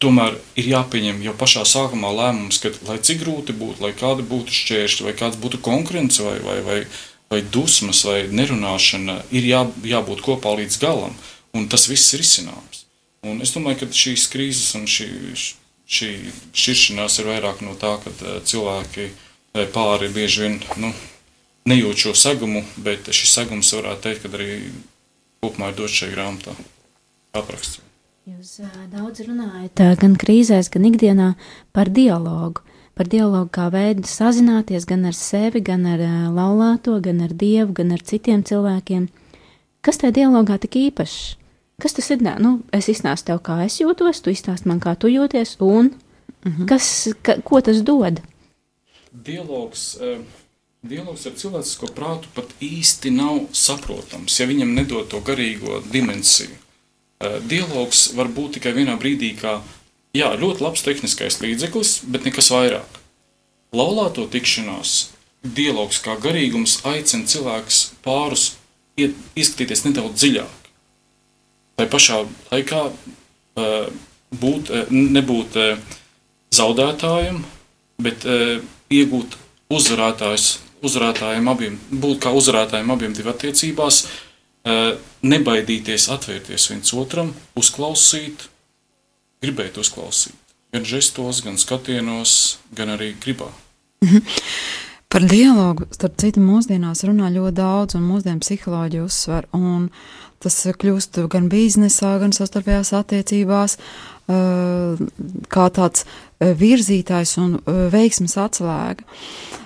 tomēr 0.02 0.36
ir 0.60 0.68
jāpieņem 0.72 1.22
jau 1.26 1.34
pašā 1.38 1.64
sākumā 1.68 2.12
lēmums, 2.18 2.60
ka 2.64 2.74
lai 2.88 2.98
cik 3.04 3.22
grūti 3.24 3.56
būtu, 3.58 3.84
lai 3.86 3.94
kāda 3.98 4.26
būtu 4.28 4.54
šķēršļi, 4.58 5.08
vai 5.08 5.16
kāds 5.18 5.40
būtu 5.42 5.62
konkurence, 5.64 6.24
vai, 6.26 6.38
vai, 6.44 6.58
vai, 6.66 6.80
vai 7.32 7.42
dusmas, 7.54 8.04
vai 8.08 8.24
nerunāšana, 8.34 9.22
ir 9.32 9.48
jā, 9.48 9.66
jābūt 9.94 10.24
kopā 10.26 10.56
līdz 10.60 10.80
galam, 10.82 11.14
un 11.58 11.68
tas 11.72 11.88
viss 11.92 12.16
ir 12.16 12.26
izcināms. 12.26 12.86
Un 13.28 13.44
es 13.46 13.54
domāju, 13.54 13.84
ka 13.84 13.92
šīs 13.94 14.26
krīzes 14.34 14.74
un 14.80 14.88
šī, 14.90 15.10
šī 15.86 16.10
šķiršanās 16.58 17.20
ir 17.22 17.30
vairāk 17.30 17.62
no 17.62 17.78
tā, 17.78 17.94
ka 18.02 18.10
eh, 18.10 18.40
cilvēki 18.50 19.12
vai 19.54 19.68
pāri 19.70 20.10
bieži 20.16 20.48
vien 20.48 20.58
nu, 20.82 20.90
nejūt 21.70 22.08
šo 22.08 22.16
segumu, 22.18 22.64
bet 22.82 23.12
šis 23.14 23.38
segums 23.38 23.70
varētu 23.78 24.08
teikt, 24.08 24.26
ka 24.26 24.34
arī 24.40 24.58
kopumā 25.44 25.70
ir 25.70 25.78
dots 25.78 26.02
šajā 26.02 26.16
grāmatā 26.16 26.58
apraksts. 27.38 27.91
Jūs 28.30 28.60
daudz 28.92 29.24
runājat 29.26 29.82
gan 29.98 30.14
krīzēs, 30.20 30.68
gan 30.70 30.84
ikdienā 30.92 31.32
par 31.74 31.90
dialogu. 31.90 32.62
Par 32.94 33.08
dialogu 33.10 33.50
kā 33.56 33.66
veidu 33.74 34.06
sazināties 34.06 34.86
gan 34.86 35.08
ar 35.10 35.16
sevi, 35.18 35.62
gan 35.66 35.88
ar 35.90 36.04
laulāto, 36.36 37.00
gan 37.02 37.24
ar 37.26 37.34
dievu, 37.34 37.72
gan 37.80 37.96
ar 37.96 38.04
citiem 38.06 38.44
cilvēkiem. 38.46 39.08
Kas 39.82 39.98
tajā 39.98 40.14
dialogā 40.20 40.60
tik 40.62 40.78
īpašs? 40.84 41.18
Kas 41.82 41.98
tas 41.98 42.12
ir? 42.14 42.22
Nu, 42.44 42.60
es 42.70 42.92
izstāstu 42.94 43.32
tev, 43.32 43.42
kā 43.42 43.58
es 43.66 43.80
jūtos, 43.82 44.22
tu 44.22 44.30
izstāsti 44.30 44.70
man, 44.70 44.84
kā 44.84 44.94
tu 44.94 45.10
jūties, 45.10 45.56
un 45.66 45.90
-hmm. 46.44 46.68
kas, 46.70 47.10
ka, 47.24 47.40
ko 47.42 47.62
tas 47.62 47.82
dod? 47.82 48.22
Dialogs. 49.12 49.98
Uh 49.98 50.22
Dialogs 50.82 51.28
ar 51.30 51.36
cilvēcisko 51.38 51.92
prātu 51.94 52.30
pat 52.34 52.56
īsti 52.58 53.12
nav 53.14 53.36
saprotams, 53.54 54.40
ja 54.40 54.48
viņam 54.50 54.72
nedod 54.74 55.06
to 55.12 55.20
garīgo 55.22 55.78
dimensiju. 55.92 56.50
Eh, 57.22 57.38
dialogs 57.46 58.12
var 58.18 58.32
būt 58.34 58.58
tikai 58.58 58.74
vienā 58.74 58.96
brīdī, 59.00 59.36
kā 59.38 59.60
jā, 60.18 60.32
ļoti 60.42 60.66
labs 60.66 60.82
tehniskais 60.86 61.38
līdzeklis, 61.44 62.00
bet 62.10 62.26
nekas 62.26 62.50
vairāk. 62.54 62.98
Laulāto 63.78 64.26
tikšanās 64.28 65.12
dialogs 65.42 66.02
kā 66.04 66.18
garīgums 66.22 66.80
aicina 66.86 67.30
cilvēkus 67.30 67.84
pārus 68.06 68.56
iet, 69.00 69.14
izskatīties 69.38 69.86
nedaudz 69.86 70.18
dziļāk. 70.18 70.72
Tā 71.78 71.88
pašā 71.90 72.24
laikā 72.52 72.82
eh, 72.90 73.94
būt, 74.42 74.74
eh, 74.74 74.92
nebūt 74.92 75.62
zaudētājam, 76.52 77.46
bet 78.02 78.26
iegūt 78.92 79.38
uzvarētājs 79.72 80.58
uzvarētājiem 80.86 81.50
abiem, 81.52 81.78
būt 81.92 82.22
kā 82.24 82.34
uzvarētājiem 82.36 82.92
abiem 82.94 83.14
divu 83.16 83.32
attiecībās, 83.32 84.04
eh, 84.06 84.10
nebaidīties 84.66 86.08
atvērties 86.14 86.70
viens 86.70 86.94
otram, 86.94 87.34
uzklausīt, 87.58 88.48
gribēt 89.42 89.80
uzklausīt. 89.82 90.38
Gan 90.72 90.86
žestos, 90.88 91.42
gan 91.44 91.58
skatienos, 91.60 92.58
gan 92.76 92.94
arī 92.94 93.12
gribā. 93.20 93.50
Par 95.12 95.26
dialogu, 95.28 95.90
starp 95.92 96.14
citu, 96.22 96.40
mūsdienās 96.40 97.04
runā 97.04 97.28
ļoti 97.34 97.58
daudz, 97.58 97.98
un 97.98 98.06
mūsdienu 98.08 98.40
psiholoģija 98.46 99.04
uzsver, 99.04 99.48
un 99.58 99.90
tas 100.42 100.56
kļūst 100.80 101.20
gan 101.32 101.50
biznesā, 101.52 102.14
gan 102.22 102.32
sastarpējās 102.32 102.94
attiecībās, 102.96 103.76
kā 105.52 105.66
tāds 105.76 106.06
virzītājs 106.40 107.36
un 107.44 107.58
veiksmes 107.92 108.38
atslēga. 108.40 109.04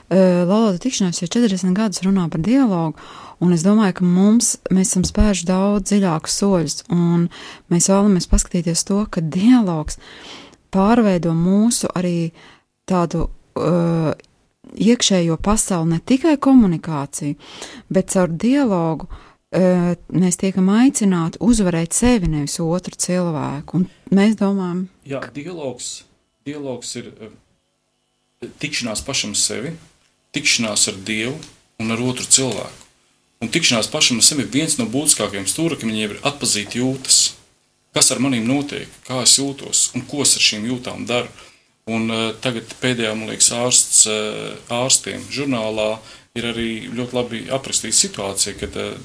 Laulāta 0.09 0.81
tikšanās 0.81 1.21
jau 1.21 1.29
40 1.37 1.77
gadus 1.77 2.01
runā 2.05 2.25
par 2.33 2.41
dialogu, 2.45 2.97
un 3.43 3.55
es 3.55 3.65
domāju, 3.65 3.97
ka 3.99 4.07
mums, 4.07 4.55
mēs 4.73 4.93
esam 4.93 5.05
spēruši 5.07 5.47
daudz 5.49 5.89
dziļākus 5.89 6.39
soļus, 6.41 6.77
un 6.93 7.27
mēs 7.73 7.89
vēlamies 7.91 8.29
paskatīties 8.31 8.85
to, 8.87 9.01
ka 9.11 9.23
dialogs 9.23 9.99
pārveido 10.73 11.33
mūsu 11.37 11.89
arī 11.95 12.31
tādu 12.89 13.27
uh, 13.27 14.11
iekšējo 14.75 15.37
pasauli, 15.43 15.95
ne 15.95 16.01
tikai 16.01 16.35
komunikāciju, 16.41 17.37
bet 17.89 18.11
caur 18.13 18.31
dialogu 18.31 19.07
uh, 19.09 19.93
mēs 20.09 20.39
tiekam 20.41 20.69
aicināti 20.75 21.41
uzvarēt 21.43 21.95
sevi, 21.95 22.31
nevis 22.31 22.59
otru 22.63 22.97
cilvēku. 22.97 23.81
Un 23.81 24.15
mēs 24.15 24.37
domājam, 24.39 24.87
Jā, 25.07 25.21
dialogs, 25.35 26.05
dialogs 26.47 26.95
ir 26.99 27.11
tikšanās 28.61 29.03
pašam 29.05 29.35
sevi, 29.37 29.75
tikšanās 30.35 30.89
ar 30.91 30.97
Dievu 31.05 31.37
un 31.81 31.93
ar 31.95 32.01
otru 32.03 32.25
cilvēku. 32.27 32.84
Un 33.43 33.51
tikšanās 33.51 33.89
pašam 33.91 34.21
ar 34.21 34.25
sevi 34.25 34.45
ir 34.45 34.51
viens 34.53 34.77
no 34.79 34.87
būtiskākajiem 34.91 35.47
stūrakmeņiem, 35.49 36.15
ir 36.15 36.21
atzīt 36.27 36.77
jūtas. 36.79 37.35
Kas 37.95 38.11
ar 38.11 38.21
maniem 38.23 38.47
notiek, 38.47 38.91
kā 39.07 39.21
es 39.23 39.35
jūtos 39.39 39.89
un 39.95 40.03
ko 40.07 40.23
es 40.23 40.35
ar 40.35 40.43
šīm 40.43 40.67
jūtām 40.69 41.05
daru. 41.07 41.31
Un, 41.91 42.09
uh, 42.09 42.31
tagad 42.41 42.71
pēdējā, 42.81 43.11
man 43.13 43.29
liekas, 43.29 43.51
ārsts, 43.53 44.01
uh, 44.09 44.55
ārstiem 44.73 45.21
žurnālā 45.31 45.99
ir 46.35 46.47
arī 46.49 46.69
ļoti 46.89 47.15
labi 47.15 47.43
aprakstīta 47.53 47.95
situācija, 47.99 48.55
kad 48.57 48.79
uh, 48.81 48.95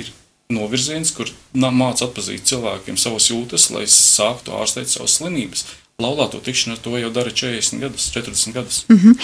ir 0.00 0.10
novirziens, 0.52 1.12
kur 1.14 1.30
māca 1.54 2.08
atzīt 2.08 2.48
cilvēkiem 2.50 2.98
savas 3.00 3.30
jūtas, 3.30 3.70
lai 3.72 3.86
sāktu 3.88 4.56
ārstēt 4.58 4.90
savas 4.90 5.20
slimības 5.20 5.64
laulāto 6.02 6.40
tikšanos 6.42 6.80
to 6.82 6.96
jau 6.98 7.10
dara 7.14 7.30
40 7.30 7.78
gadus, 7.78 8.08
40 8.10 8.52
gadus. 8.52 8.84
Mm 8.88 8.96
-hmm. 8.96 9.14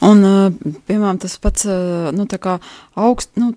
Un, 0.00 0.24
uh, 0.24 0.52
piemēram, 0.86 1.18
tas 1.18 1.38
pats 1.38 1.64
uh, 1.64 2.12
nu, 2.14 2.26
augst, 2.94 3.30
nu, 3.34 3.52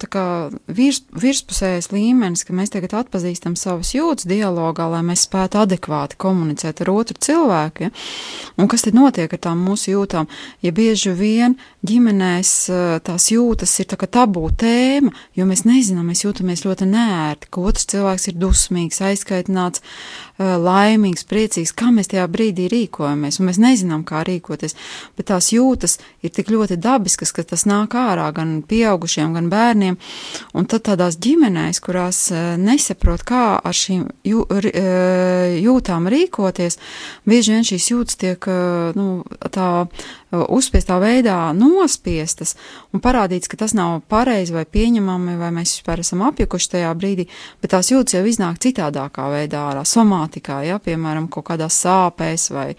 virs, 0.67 1.01
virspusējais 1.21 1.91
līmenis, 1.91 2.43
ka 2.43 2.53
mēs 2.53 2.69
tagad 2.69 2.93
atpazīstam 2.93 3.55
savas 3.55 3.93
jūtas 3.93 4.25
dialogā, 4.25 4.89
lai 4.89 5.01
mēs 5.01 5.27
spētu 5.29 5.57
adekvāti 5.57 6.15
komunicēt 6.17 6.81
ar 6.81 6.89
otru 6.89 7.15
cilvēku. 7.19 7.83
Ja? 7.83 7.89
Un 8.57 8.67
kas 8.67 8.81
tad 8.81 8.93
notiek 8.93 9.33
ar 9.33 9.39
tām 9.39 9.65
mūsu 9.69 9.91
jūtām? 9.91 10.25
Ja 10.61 10.71
bieži 10.71 11.11
vien 11.11 11.55
ģimenēs 11.85 12.69
uh, 12.69 12.99
tās 13.03 13.31
jūtas 13.31 13.79
ir 13.79 13.85
tā 13.85 14.07
tabū 14.07 14.49
tēma, 14.57 15.11
jo 15.35 15.45
mēs 15.45 15.65
nezinām, 15.65 16.05
mēs 16.07 16.25
jūtamies 16.25 16.65
ļoti 16.65 16.85
nērti, 16.85 17.47
ka 17.49 17.61
otrs 17.61 17.85
cilvēks 17.85 18.27
ir 18.27 18.33
dusmīgs, 18.33 19.01
aizskaitināts, 19.01 19.81
laimīgs, 20.39 21.23
priecīgs, 21.23 21.71
kā 21.71 21.91
mēs 21.91 22.07
tajā 22.07 22.27
brīdī 22.27 22.54
rīkojamies, 22.71 23.39
un 23.39 23.49
mēs 23.49 23.59
nezinām, 23.61 24.05
kā 24.07 24.23
rīkoties, 24.27 24.75
bet 25.17 25.29
tās 25.31 25.51
jūtas 25.53 25.97
ir 26.23 26.33
tik 26.35 26.49
ļoti 26.53 26.79
dabiskas, 26.81 27.33
ka 27.35 27.43
tas 27.43 27.65
nāk 27.67 27.97
ārā 27.99 28.29
gan 28.35 28.57
pieaugušiem, 28.65 29.35
gan 29.35 29.49
bērniem, 29.51 29.99
un 30.55 30.69
tad 30.71 30.85
tādās 30.89 31.19
ģimenēs, 31.21 31.81
kurās 31.83 32.21
nesaprot, 32.61 33.25
kā 33.27 33.45
ar 33.59 33.75
šīm 33.75 34.07
jū, 34.25 34.45
jūtām 35.65 36.09
rīkoties, 36.11 36.79
bieži 37.27 37.55
vien 37.55 37.67
šīs 37.67 37.91
jūtas 37.91 38.21
tiek, 38.21 38.49
nu, 38.95 39.09
tā 39.51 39.69
uzspiestā 40.31 40.97
veidā 41.01 41.37
nospiestas 41.55 42.55
un 42.93 43.01
parādīts, 43.03 43.49
ka 43.51 43.59
tas 43.61 43.75
nav 43.77 44.01
pareizi 44.09 44.55
vai 44.55 44.65
pieņemami, 44.65 45.37
vai 45.39 45.51
mēs 45.55 45.77
vispār 45.77 46.01
esam 46.03 46.23
apjukuši 46.27 46.71
tajā 46.75 46.93
brīdī, 46.97 47.27
bet 47.61 47.75
tās 47.75 47.91
jūtas 47.93 48.17
jau 48.17 48.23
iznāk 48.25 48.59
citādākā 48.63 49.27
veidā 49.33 49.67
ārā, 49.71 49.85
somātikā, 49.87 50.63
ja, 50.67 50.79
piemēram, 50.81 51.29
kaut 51.31 51.49
kādās 51.51 51.77
sāpēs 51.85 52.49
vai 52.55 52.71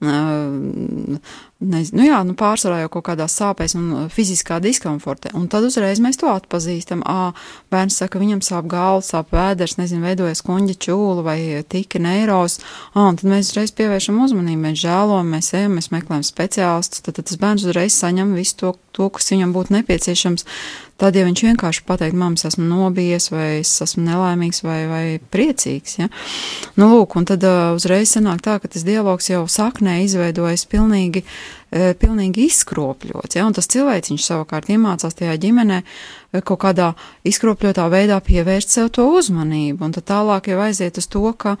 nezinu, 0.00 1.96
nu 1.96 2.04
jā, 2.04 2.18
nu 2.28 2.34
pārsvarā 2.36 2.82
jau 2.82 2.90
kaut 2.96 3.06
kādās 3.08 3.36
sāpēs 3.38 3.76
un 3.78 4.10
fiziskā 4.12 4.58
diskomfortē. 4.60 5.32
Un 5.38 5.46
tad 5.52 5.64
uzreiz 5.64 6.02
mēs 6.04 6.20
to 6.20 6.28
atpazīstam. 6.28 7.00
Ā, 7.08 7.32
bērns 7.72 7.96
saka, 8.02 8.20
viņam 8.20 8.42
sāp 8.44 8.68
galva, 8.68 9.00
sāp 9.06 9.32
vēders, 9.32 9.78
nezinu, 9.80 10.04
veidojas 10.04 10.44
kuņģa 10.44 10.76
čūla 10.86 11.24
vai 11.24 11.38
tika 11.72 12.00
neiros. 12.02 12.58
Ā, 12.92 13.06
un 13.08 13.16
tad 13.16 13.30
mēs 13.32 13.52
uzreiz 13.52 13.72
pievēršam 13.76 14.20
uzmanību, 14.26 14.62
mēs 14.66 14.82
žēlojam, 14.84 15.32
mēs 15.32 15.52
ejam, 15.56 15.78
mēs 15.80 15.92
meklējam 15.94 16.26
speciālistus. 16.28 17.04
Tad, 17.06 17.16
tad 17.16 17.30
tas 17.30 17.40
bērns 17.40 17.64
uzreiz 17.64 17.96
saņem 17.96 18.36
visu 18.36 18.60
to, 18.60 18.74
to, 18.96 19.08
kas 19.16 19.32
viņam 19.32 19.56
būtu 19.56 19.78
nepieciešams. 19.78 20.44
Tad, 20.96 21.16
ja 21.16 21.26
viņš 21.26 21.42
vienkārši 21.44 21.82
pateikt, 21.84 22.16
mamma, 22.16 22.38
es 22.40 22.46
esmu 22.48 22.64
nobijies, 22.70 23.28
vai 23.28 23.58
es 23.58 23.74
esmu 23.84 24.06
nelaimīgs, 24.06 24.62
vai, 24.64 24.78
vai 24.88 25.02
priecīgs, 25.32 25.98
ja? 25.98 26.08
nu, 26.80 26.88
lūk, 26.94 27.18
un 27.20 27.28
tad 27.28 27.44
uh, 27.44 27.74
uzreiz 27.76 28.14
sanāk 28.14 28.40
tā, 28.46 28.56
ka 28.62 28.70
tas 28.72 28.86
dialogs 28.86 29.28
jau 29.28 29.42
saknē 29.44 29.98
izveidojas 30.06 30.64
pilnīgi, 30.72 31.26
pilnīgi 31.70 32.46
izskropļots, 32.46 33.36
ja? 33.36 33.46
un 33.48 33.56
tas 33.56 33.68
cilvēks 33.72 34.12
viņš 34.12 34.28
savukārt 34.30 34.70
iemācās 34.72 35.18
tajā 35.18 35.34
ģimenē 35.42 35.82
uh, 35.82 35.90
kaut 36.44 36.60
kādā 36.64 36.92
izkropļotā 37.26 37.86
veidā 37.92 38.18
pievērst 38.24 38.74
sev 38.76 38.90
to 38.96 39.06
uzmanību, 39.16 39.84
un 39.84 39.94
tad 39.96 40.08
tālāk 40.10 40.50
jau 40.52 40.60
aiziet 40.64 40.98
uz 41.00 41.08
to, 41.10 41.24
ka 41.38 41.56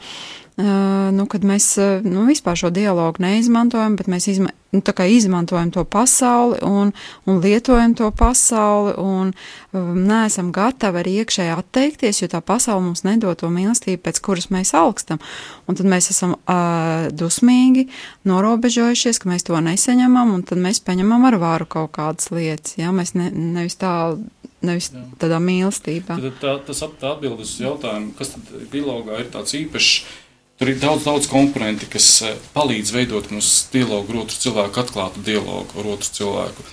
nu, 0.56 1.26
kad 1.28 1.42
mēs 1.44 1.74
nu, 2.04 2.24
vispār 2.24 2.56
šo 2.56 2.70
dialogu 2.72 3.20
neizmantojam, 3.20 3.98
bet 3.98 4.06
mēs 4.08 4.24
izma, 4.32 4.54
nu, 4.72 4.80
izmantojam 4.80 5.68
to 5.70 5.84
pasauli 5.84 6.56
un, 6.64 6.94
un 7.28 7.40
lietojam 7.44 7.92
to 7.94 8.08
pasauli 8.10 8.94
un 8.96 9.34
um, 9.72 9.90
neesam 10.08 10.48
gatavi 10.56 11.02
arī 11.02 11.12
iekšēji 11.20 11.52
atteikties, 11.52 12.22
jo 12.22 12.30
tā 12.32 12.40
pasaule 12.40 12.86
mums 12.86 13.04
nedod 13.04 13.36
to 13.36 13.52
mīlestību, 13.52 14.00
pēc 14.00 14.22
kuras 14.24 14.48
mēs 14.48 14.72
augstam. 14.72 15.20
Un 15.68 15.76
tad 15.76 15.92
mēs 15.92 16.08
esam 16.14 16.38
uh, 16.38 17.12
dusmīgi, 17.12 17.90
norobežojušies, 18.24 19.20
ka 19.20 19.28
mēs 19.28 19.44
to 19.44 19.60
nesaņemam, 19.96 20.34
un 20.34 20.42
tad 20.46 20.58
mēs 20.58 20.80
paņemam 20.84 21.24
ar 21.26 21.38
varu 21.40 21.66
kaut 21.66 21.92
kādas 21.96 22.30
lietas. 22.30 22.76
Ja? 22.76 22.92
Mēs 22.92 23.14
ne, 23.14 23.30
nevis 23.30 23.76
tā 23.76 24.16
nevis 24.62 24.90
Jā. 24.92 25.02
tādā 25.18 25.38
mīlestībā. 25.40 26.18
Tad 26.18 26.38
tā, 26.40 26.54
tas 26.66 26.82
tā 27.00 27.10
atbild 27.12 27.40
uz 27.40 27.58
jautājumu, 27.60 28.14
kas 28.18 28.34
tad 28.34 28.54
dialogā 28.72 29.20
ir 29.20 29.32
tāds 29.32 29.54
īpašs 29.54 30.22
Tur 30.56 30.70
ir 30.72 30.78
daudz, 30.80 31.02
daudz 31.04 31.26
komponenti, 31.28 31.84
kas 31.84 32.22
eh, 32.24 32.36
palīdz 32.54 32.88
veidot 32.94 33.26
mūsu 33.28 33.66
dialogu 33.74 34.14
ar 34.14 34.22
otru 34.22 34.38
cilvēku, 34.40 34.80
atklātu 34.80 35.20
dialogu 35.20 35.82
ar 35.82 35.88
otru 35.92 36.08
cilvēku. 36.16 36.64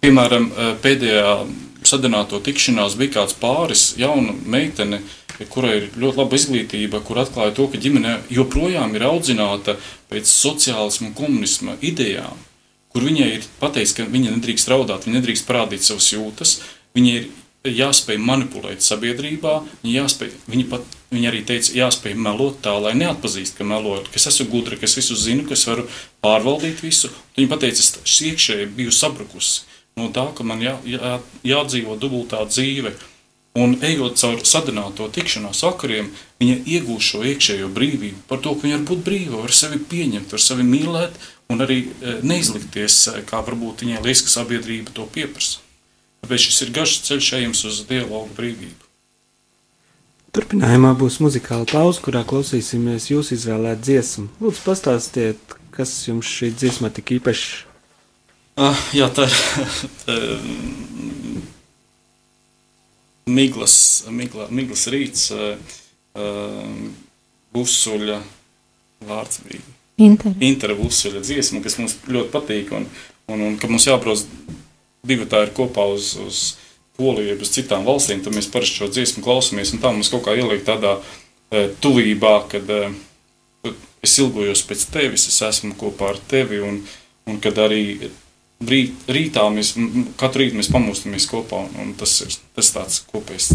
Piemēram, 0.00 0.46
eh, 0.48 0.70
pēdējā 0.80 1.34
sadarbināto 1.84 2.40
tikšanās 2.40 2.96
bija 2.96 3.18
kāds 3.18 3.36
pāris, 3.36 3.82
jauna 4.00 4.32
meitene, 4.48 5.02
kurai 5.50 5.76
ir 5.78 5.86
ļoti 5.98 6.20
laba 6.20 6.38
izglītība, 6.38 7.02
kur 7.04 7.20
atklāja 7.22 7.54
to, 7.56 7.68
ka 7.70 7.80
ģimene 7.80 8.16
joprojām 8.32 8.94
ir 8.96 9.06
audzināta 9.08 9.76
pēc 10.10 10.30
sociālismu 10.30 11.10
un 11.10 11.16
komunisma 11.18 11.78
idejām, 11.82 12.42
kur 12.94 13.06
viņai 13.06 13.30
ir 13.38 13.48
pateikts, 13.60 13.96
ka 13.98 14.06
viņa 14.10 14.36
nedrīkst 14.36 14.70
raudāt, 14.70 15.08
viņa 15.08 15.20
nedrīkst 15.20 15.48
parādīt 15.48 15.86
savas 15.86 16.12
jūtas, 16.14 16.58
viņa 16.94 17.16
ir 17.18 17.30
jāspēj 17.64 18.18
manipulēt 18.20 18.84
sabiedrībā, 18.84 19.54
viņa, 19.82 19.94
jāspēj, 19.94 20.32
viņa, 20.52 20.64
pat, 20.70 20.96
viņa 21.14 21.30
arī 21.30 21.42
teica, 21.48 21.72
jāspēj 21.78 22.16
melot 22.20 22.58
tā, 22.64 22.74
lai 22.76 22.92
neatpazīst, 23.00 23.56
ka 23.56 23.66
melo, 23.66 23.96
ka 24.04 24.20
es 24.20 24.28
esmu 24.28 24.50
gudra, 24.52 24.76
ka 24.76 24.84
es 24.88 24.96
visu 24.98 25.16
zinu, 25.16 25.46
ka 25.48 25.56
es 25.56 25.64
varu 25.68 25.86
pārvaldīt 26.24 26.84
visu. 26.84 27.10
Viņa 27.38 27.50
pateica, 27.50 27.80
es 27.80 28.18
iekšēji 28.28 28.68
biju 28.76 28.92
sabrukusi 28.92 29.64
no 29.96 30.10
tā, 30.14 30.26
ka 30.36 30.46
man 30.46 30.62
jā, 30.62 30.76
jā, 30.88 31.18
jādzīvo 31.46 31.96
dubultā 32.00 32.42
dzīve. 32.50 32.92
Un 33.54 33.76
ejot 33.86 34.16
caur 34.18 34.40
sadarbināto 34.42 35.06
tikšanās 35.14 35.60
sakariem, 35.62 36.08
viņa 36.42 36.56
iegūst 36.74 37.12
šo 37.12 37.20
iekšējo 37.30 37.68
brīvību 37.76 38.24
par 38.26 38.40
to, 38.42 38.56
ka 38.56 38.66
viņa 38.66 38.80
var 38.80 38.86
būt 38.88 39.04
brīva, 39.06 39.42
var 39.44 39.54
sevi 39.54 39.78
pieņemt, 39.78 40.32
var 40.34 40.42
sevi 40.42 40.66
mīlēt 40.66 41.20
un 41.54 41.62
arī 41.62 41.76
e, 41.84 42.16
neizlikties, 42.26 42.96
e, 43.12 43.22
kā 43.28 43.44
varbūt 43.46 43.84
viņai 43.84 44.00
liekas, 44.02 44.24
ka 44.26 44.32
sabiedrība 44.32 44.90
to 44.96 45.06
pieprasa. 45.14 45.62
Tāpēc 46.24 46.48
šis 46.48 46.58
ir 46.64 46.72
garš 46.74 46.96
ceļš 47.06 47.28
ejams 47.38 47.62
uz 47.70 47.78
dialogu 47.86 48.34
brīvību. 48.34 48.88
Turpinājumā 50.34 50.90
būs 50.98 51.20
muzikāla 51.22 51.68
pauze, 51.70 52.02
kurā 52.02 52.24
klausīsimies 52.26 53.06
jūsu 53.12 53.36
izvēlētu 53.36 53.86
dziesmu. 53.86 54.26
Lūdzu, 54.42 54.64
pastāstiet, 54.66 55.54
kas 55.76 55.94
jums 56.08 56.26
šī 56.26 56.50
dziesma 56.58 56.90
tik 56.90 57.14
īpaši? 57.20 57.54
Ah, 58.58 58.82
jā, 58.94 59.06
tā 59.14 59.28
ir 59.30 59.38
tā, 60.08 60.18
Miglas, 63.26 63.76
Migla, 64.12 64.48
Miglas 64.52 64.86
rīts, 64.92 65.30
uh, 65.32 65.54
uh, 66.18 66.68
Busuļa 67.54 68.18
vārds 69.08 69.40
bija. 69.46 69.62
Intera. 70.04 70.34
Intera 70.42 70.76
Busuļa 70.76 71.22
dziesma, 71.24 71.62
kas 71.64 71.78
mums 71.78 71.96
ļoti 72.10 72.32
patīk 72.32 72.72
un, 72.74 72.88
un, 73.30 73.46
un 73.48 73.56
ka 73.60 73.70
mums 73.70 73.86
jābrauc 73.86 74.24
divi 75.06 75.28
tā 75.30 75.44
ir 75.46 75.54
kopā 75.56 75.86
uz, 75.94 76.14
uz 76.20 76.44
Poliju, 76.94 77.40
uz 77.42 77.50
citām 77.50 77.82
valstīm, 77.86 78.20
tad 78.22 78.36
mēs 78.36 78.46
parasti 78.50 78.78
šo 78.78 78.86
dziesmu 78.86 79.24
klausāmies, 79.24 79.72
un 79.74 79.80
tā 79.82 79.90
mums 79.90 80.12
kaut 80.12 80.22
kā 80.28 80.36
ieliek 80.38 80.60
tādā 80.62 80.92
e, 81.50 81.64
tuvībā, 81.82 82.34
kad 82.52 82.70
es 84.04 84.12
ilgojos 84.22 84.62
pēc 84.68 84.84
tevis, 84.94 85.24
es 85.26 85.40
esmu 85.42 85.74
kopā 85.80 86.12
ar 86.12 86.20
tevi, 86.30 86.60
un, 86.62 86.78
un 87.26 87.40
kad 87.42 87.58
arī 87.64 88.12
rīt, 88.62 89.06
rītā 89.10 89.44
mēs, 89.54 89.74
katru 90.20 90.44
rītu 90.44 90.58
mēs 90.60 90.70
pamostamies 90.72 91.26
kopā, 91.30 91.64
un, 91.82 91.94
tas 91.98 92.14
ir 92.24 92.36
tas 92.54 92.70
tāds 92.74 93.00
kopējs 93.10 93.50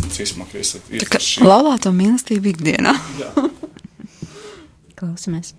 kā 1.10 1.22
laulāto 1.46 1.94
mīlestību 1.96 2.54
ikdienā. 2.54 2.96
Klausamies. 5.00 5.56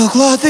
Atkal 0.00 0.14
klāt 0.16 0.44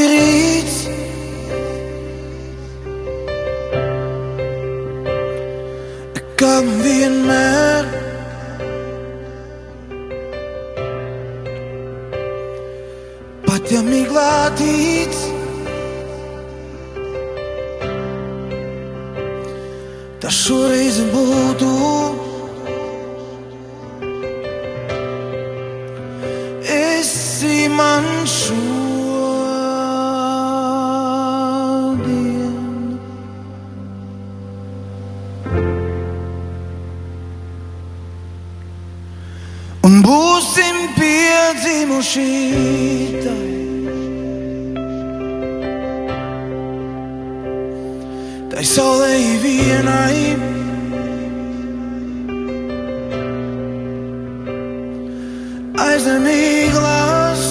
Aizemīglās. 55.81 57.47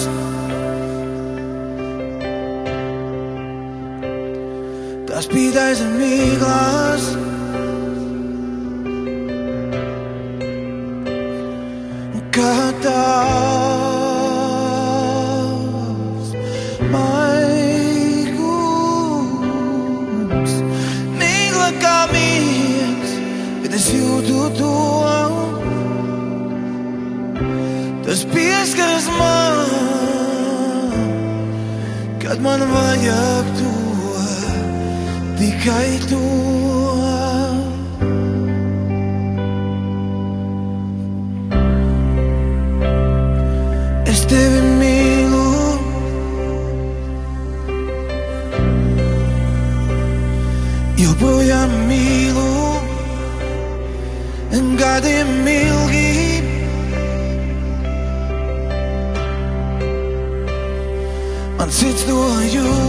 Tas 5.10 5.26
bija 5.32 5.66
aizemīglās. 5.70 7.10
Kā 7.14 7.29
man 32.70 32.98
vajag 32.98 33.46
to, 33.58 33.70
tikai 35.38 35.98
to. 36.08 36.49
Man 61.82 61.96
sirds 61.96 62.04
to 62.04 62.16
jūt. 62.52 62.79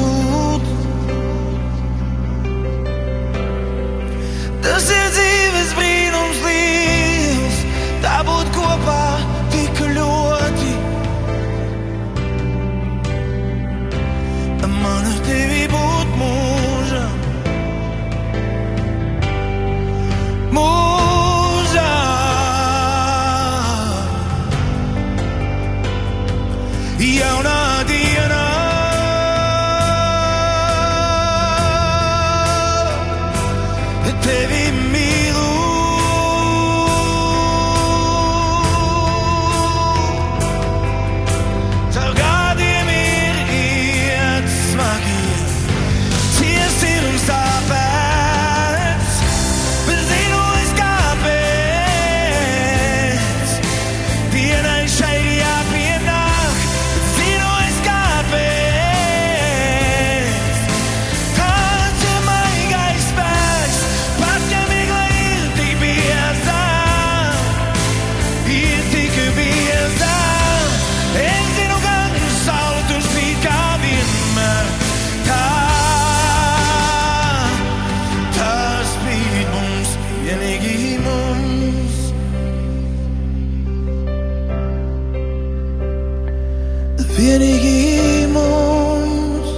Vienīgi 87.21 88.25
mums. 88.33 89.49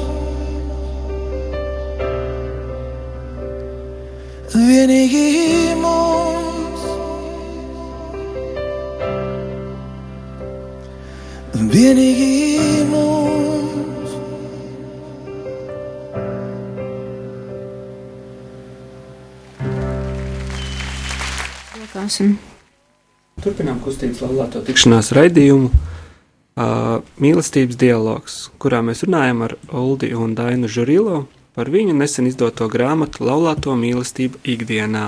Vienīgi 4.51 5.21
mums. 5.79 6.83
Vienīgi 11.71 12.27
mums. 12.91 14.11
Rokāsim. 21.79 22.35
Turpinām 23.39 23.79
kustības 23.87 24.19
laulāto 24.27 24.67
tikšanās 24.67 25.15
raidījumu. 25.15 25.92
Mīlestības 27.23 27.77
dialogs, 27.79 28.33
kurā 28.59 28.81
mēs 28.83 29.05
runājam 29.05 29.45
ar 29.45 29.53
Oldi 29.71 30.09
un 30.17 30.33
Dainu 30.35 30.67
Žurilo 30.67 31.21
par 31.55 31.69
viņu 31.71 31.93
nesen 31.95 32.25
izdoto 32.27 32.65
grāmatu 32.67 33.23
Laulāto 33.23 33.75
mīlestību 33.79 34.41
ikdienā. 34.43 35.03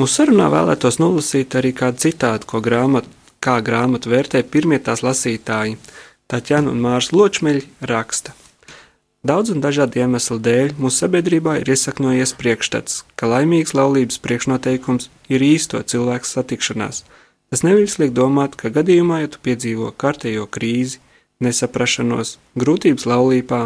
Mūsu 0.00 0.14
sarunā 0.14 0.46
vēlētos 0.54 0.96
nolasīt 1.02 1.56
arī 1.60 1.74
kādu 1.76 2.00
citātu, 2.06 2.48
ko 2.48 2.62
grāmatu, 2.64 3.10
kā 3.44 3.58
grāmatu 3.66 4.14
vērtē 4.14 4.40
pirmie 4.48 4.78
tās 4.80 5.04
lasītāji- 5.04 5.76
Taķana 6.32 6.72
un 6.72 6.80
Mārs 6.80 7.10
Ločmeļi 7.12 7.66
raksta. 7.90 8.32
Daudz 9.24 9.52
un 9.52 9.60
dažādu 9.60 10.00
iemeslu 10.00 10.38
dēļ 10.40 10.72
mūsu 10.80 11.04
sabiedrībā 11.04 11.58
ir 11.60 11.68
iesakņojies 11.74 12.32
priekšstats, 12.40 13.04
ka 13.16 13.28
laimīgs 13.28 13.76
laulības 13.76 14.18
priekšnoteikums 14.24 15.10
ir 15.28 15.40
īsto 15.40 15.82
cilvēku 15.82 16.24
satikšanās. 16.32 17.04
Tas 17.54 17.60
nevis 17.62 18.00
liek 18.02 18.10
domāt, 18.10 18.56
ka 18.58 18.66
gadījumā, 18.74 19.20
ja 19.22 19.28
tu 19.30 19.38
piedzīvo 19.46 19.92
kārtējo 20.02 20.48
krīzi, 20.50 20.98
nesaprašanos, 21.46 22.32
grūtības 22.58 23.06
laulībā 23.06 23.60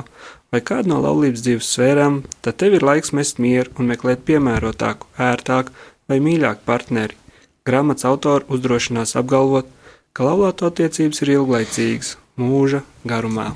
vai 0.52 0.60
kādu 0.60 0.92
no 0.92 0.98
laulības 1.00 1.46
dzīves 1.46 1.70
sfērām, 1.72 2.18
tad 2.44 2.58
tev 2.60 2.76
ir 2.76 2.84
laiks 2.84 3.14
mest 3.16 3.40
mieru 3.40 3.72
un 3.80 3.88
meklēt 3.88 4.26
piemērotāku, 4.28 5.08
ērtāku 5.30 5.72
vai 6.04 6.20
mīļāku 6.26 6.68
partneri. 6.68 7.16
Grāmatas 7.64 8.04
autori 8.12 8.44
uzdrošinās 8.52 9.16
apgalvot, 9.22 9.72
ka 10.12 10.28
laulāto 10.28 10.68
attiecības 10.68 11.24
ir 11.24 11.34
ilglaicīgas, 11.38 12.18
mūža 12.36 12.84
garumā. 13.08 13.54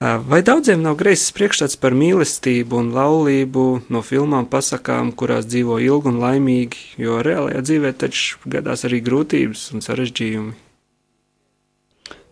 Vai 0.00 0.42
daudziem 0.44 0.82
nav 0.84 0.98
greizs 1.00 1.30
priekšstats 1.32 1.78
par 1.80 1.94
mīlestību 1.96 2.76
un 2.76 2.90
laulību 2.92 3.62
no 3.88 4.02
filmām, 4.04 4.44
pasakām, 4.52 5.08
kurās 5.16 5.48
dzīvo 5.48 5.78
ilgi 5.80 6.10
un 6.10 6.18
laimīgi, 6.20 6.82
jo 7.00 7.22
reālajā 7.24 7.62
dzīvē 7.64 7.94
taču 8.04 8.36
gadās 8.44 8.84
arī 8.84 9.00
grūtības 9.06 9.70
un 9.72 9.80
sarežģījumi? 9.86 10.52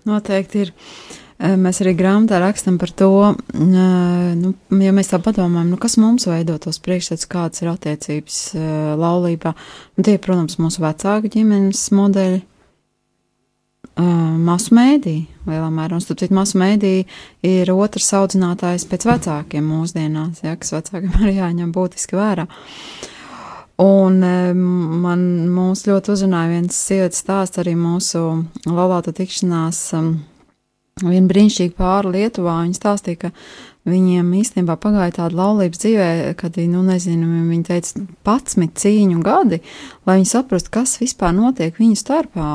Noteikti 0.05 0.67
ir. 0.67 0.75
Mēs 1.41 1.81
arī 1.81 1.97
grāmatā 1.97 2.37
rakstām 2.39 2.77
par 2.79 2.93
to, 2.95 3.09
nu, 3.57 4.53
ja 4.85 4.93
mēs 4.95 5.11
tā 5.11 5.19
padomājam, 5.25 5.73
nu, 5.73 5.81
kas 5.81 5.97
mums 5.99 6.29
veido 6.29 6.61
tos 6.63 6.77
priekšstats, 6.85 7.27
kādas 7.33 7.65
ir 7.65 7.73
attiecības 7.73 8.43
laulībā. 9.01 9.55
Nu, 9.97 10.05
tie, 10.05 10.21
protams, 10.21 10.61
mūsu 10.61 10.85
vecāku 10.85 11.33
ģimenes 11.33 11.89
modeļi, 11.97 12.45
masu 13.97 14.75
mēdī, 14.75 15.17
lielā 15.47 15.71
mērā. 15.71 15.99
Un, 15.99 16.03
starp 16.03 16.23
citu, 16.23 16.35
masu 16.35 16.59
mēdī 16.59 16.95
ir 17.47 17.71
otrs 17.75 18.11
audzinātājs 18.19 18.87
pēc 18.91 19.07
vecākiem 19.07 19.67
mūsdienās, 19.71 20.43
ja, 20.43 20.57
kas 20.59 20.75
vecākiem 20.75 21.15
arī 21.23 21.37
jāņem 21.39 21.75
būtiski 21.75 22.19
vērā. 22.19 22.49
Un 23.83 24.21
man 25.03 25.23
mūs 25.51 25.83
ļoti 25.89 26.13
uzrunāja 26.15 26.53
viens 26.53 26.77
sievietes 26.79 27.25
stāsts 27.25 27.59
arī 27.59 27.75
mūsu 27.75 28.45
laulāta 28.71 29.11
tikšanās. 29.15 29.89
Viena 31.03 31.27
brīnišķīga 31.27 31.75
pāra 31.75 32.13
Lietuvā. 32.15 32.61
Viņa 32.63 32.79
stāstīja, 32.79 33.19
ka 33.25 33.31
viņiem 33.91 34.29
īstenībā 34.39 34.77
pagāja 34.79 35.17
tāda 35.19 35.41
laulības 35.41 35.83
dzīvē, 35.83 36.11
kad 36.39 36.55
viņi, 36.55 36.71
nu, 36.71 36.85
nezinu, 36.87 37.31
viņi 37.51 37.67
teica, 37.67 38.05
11 38.31 38.79
cīņu 38.79 39.25
gadi, 39.27 39.59
lai 40.07 40.21
viņi 40.21 40.31
saprastu, 40.31 40.71
kas 40.79 40.95
vispār 41.03 41.35
notiek 41.35 41.83
viņu 41.83 41.99
starpā. 41.99 42.53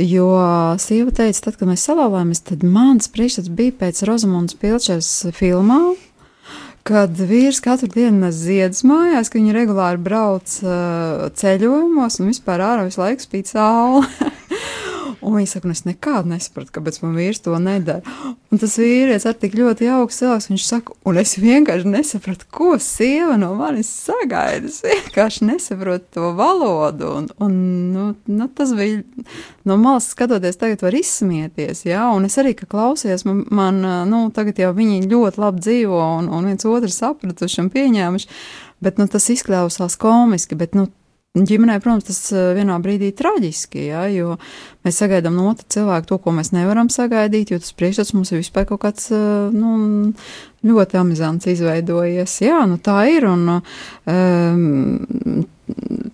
Jo 0.00 0.30
sieva 0.80 1.12
teica, 1.12 1.42
tad, 1.44 1.58
kad 1.60 1.68
mēs 1.68 1.84
salauzāmies, 1.84 2.40
tad 2.48 2.64
mans 2.64 3.10
priekšstats 3.12 3.52
bija 3.52 3.74
pēc 3.82 4.00
Rozamundas 4.08 4.56
Pilčers 4.56 5.10
filmā, 5.36 5.80
kad 6.88 7.12
vīrs 7.12 7.60
katru 7.62 7.90
dienu 7.92 8.24
nes 8.24 8.38
ziedus 8.40 8.82
mājās, 8.88 9.28
ka 9.28 9.38
viņi 9.38 9.54
regulāri 9.54 10.00
brauc 10.02 10.56
uh, 10.64 11.28
ceļojumos 11.36 12.18
un 12.22 12.32
vispār 12.32 12.64
ārā 12.64 12.86
visu 12.88 13.02
laiku 13.04 13.26
spīd 13.26 13.52
saule. 13.52 14.06
Un 15.22 15.36
viņa 15.38 15.50
saka, 15.52 15.68
nu 15.70 15.76
es 15.76 15.84
nekādu 15.86 16.32
nesapratu, 16.32 16.72
kāpēc 16.74 16.98
man 17.04 17.14
vīrs 17.14 17.42
to 17.44 17.54
nedara. 17.62 18.02
Un 18.52 18.60
tas 18.60 18.74
vīrietis 18.80 19.26
ar 19.30 19.36
tik 19.38 19.54
ļoti 19.54 19.86
jauks 19.86 20.18
cilvēks, 20.18 20.48
viņš 20.50 20.64
saka, 20.66 20.96
un 21.06 21.20
es 21.22 21.36
vienkārši 21.38 21.92
nesapratu, 21.92 22.48
ko 22.50 22.72
sieva 22.82 23.36
no 23.38 23.52
manis 23.58 23.90
sagaida. 24.02 24.66
Es 24.66 24.80
vienkārši 24.82 25.46
nesaprotu 25.46 26.18
to 26.18 26.32
valodu. 26.38 27.12
Un, 27.20 27.28
un 27.44 27.54
nu, 27.94 28.06
nu, 28.26 28.48
tas 28.50 28.74
bija 28.76 29.02
no 29.68 29.78
malas 29.78 30.10
skatoties, 30.10 30.58
tagad 30.58 30.82
var 30.82 30.96
izsmieties, 30.98 31.84
jā, 31.86 32.02
un 32.16 32.26
es 32.26 32.38
arī, 32.42 32.56
ka 32.58 32.66
klausies, 32.70 33.26
man, 33.28 33.44
man 33.54 33.78
nu, 34.10 34.24
tagad 34.34 34.58
jau 34.58 34.72
viņi 34.74 35.06
ļoti 35.10 35.42
labi 35.42 35.62
dzīvo 35.62 36.02
un, 36.18 36.32
un 36.34 36.50
viens 36.50 36.66
otru 36.66 36.90
sapratuši 36.92 37.62
un 37.62 37.70
pieņēmuši, 37.72 38.42
bet, 38.82 38.98
nu, 38.98 39.06
tas 39.10 39.30
izklausās 39.30 39.96
komiski, 40.02 40.58
bet, 40.58 40.74
nu, 40.78 40.88
ģimenē, 41.32 41.78
protams, 41.80 42.04
tas 42.04 42.18
eh, 42.36 42.50
vienā 42.58 42.74
brīdī 42.84 43.08
ir 43.08 43.16
traģiski, 43.16 43.86
ja, 43.88 44.02
jo 44.12 44.34
mēs 44.84 44.98
sagaidām 45.00 45.38
no 45.38 45.46
otra 45.48 45.64
cilvēka 45.72 46.10
to, 46.10 46.18
ko 46.20 46.34
mēs 46.36 46.52
nevaram 46.52 46.90
sagaidīt, 46.92 47.54
jo 47.54 47.60
tas 47.62 47.72
priekšstats 47.78 48.12
mums 48.12 48.34
ir 48.34 48.42
vispār 48.42 48.66
kaut 48.68 48.82
kāds 48.82 49.08
eh, 49.16 49.54
nu, 49.56 50.12
ļoti 50.68 51.00
amizants 51.00 51.48
izveidojies. 51.48 52.36
Jā, 52.44 52.60
nu 52.68 52.76
tā 52.84 52.98
ir. 53.14 53.24
Un, 53.32 53.48
um, 54.12 55.46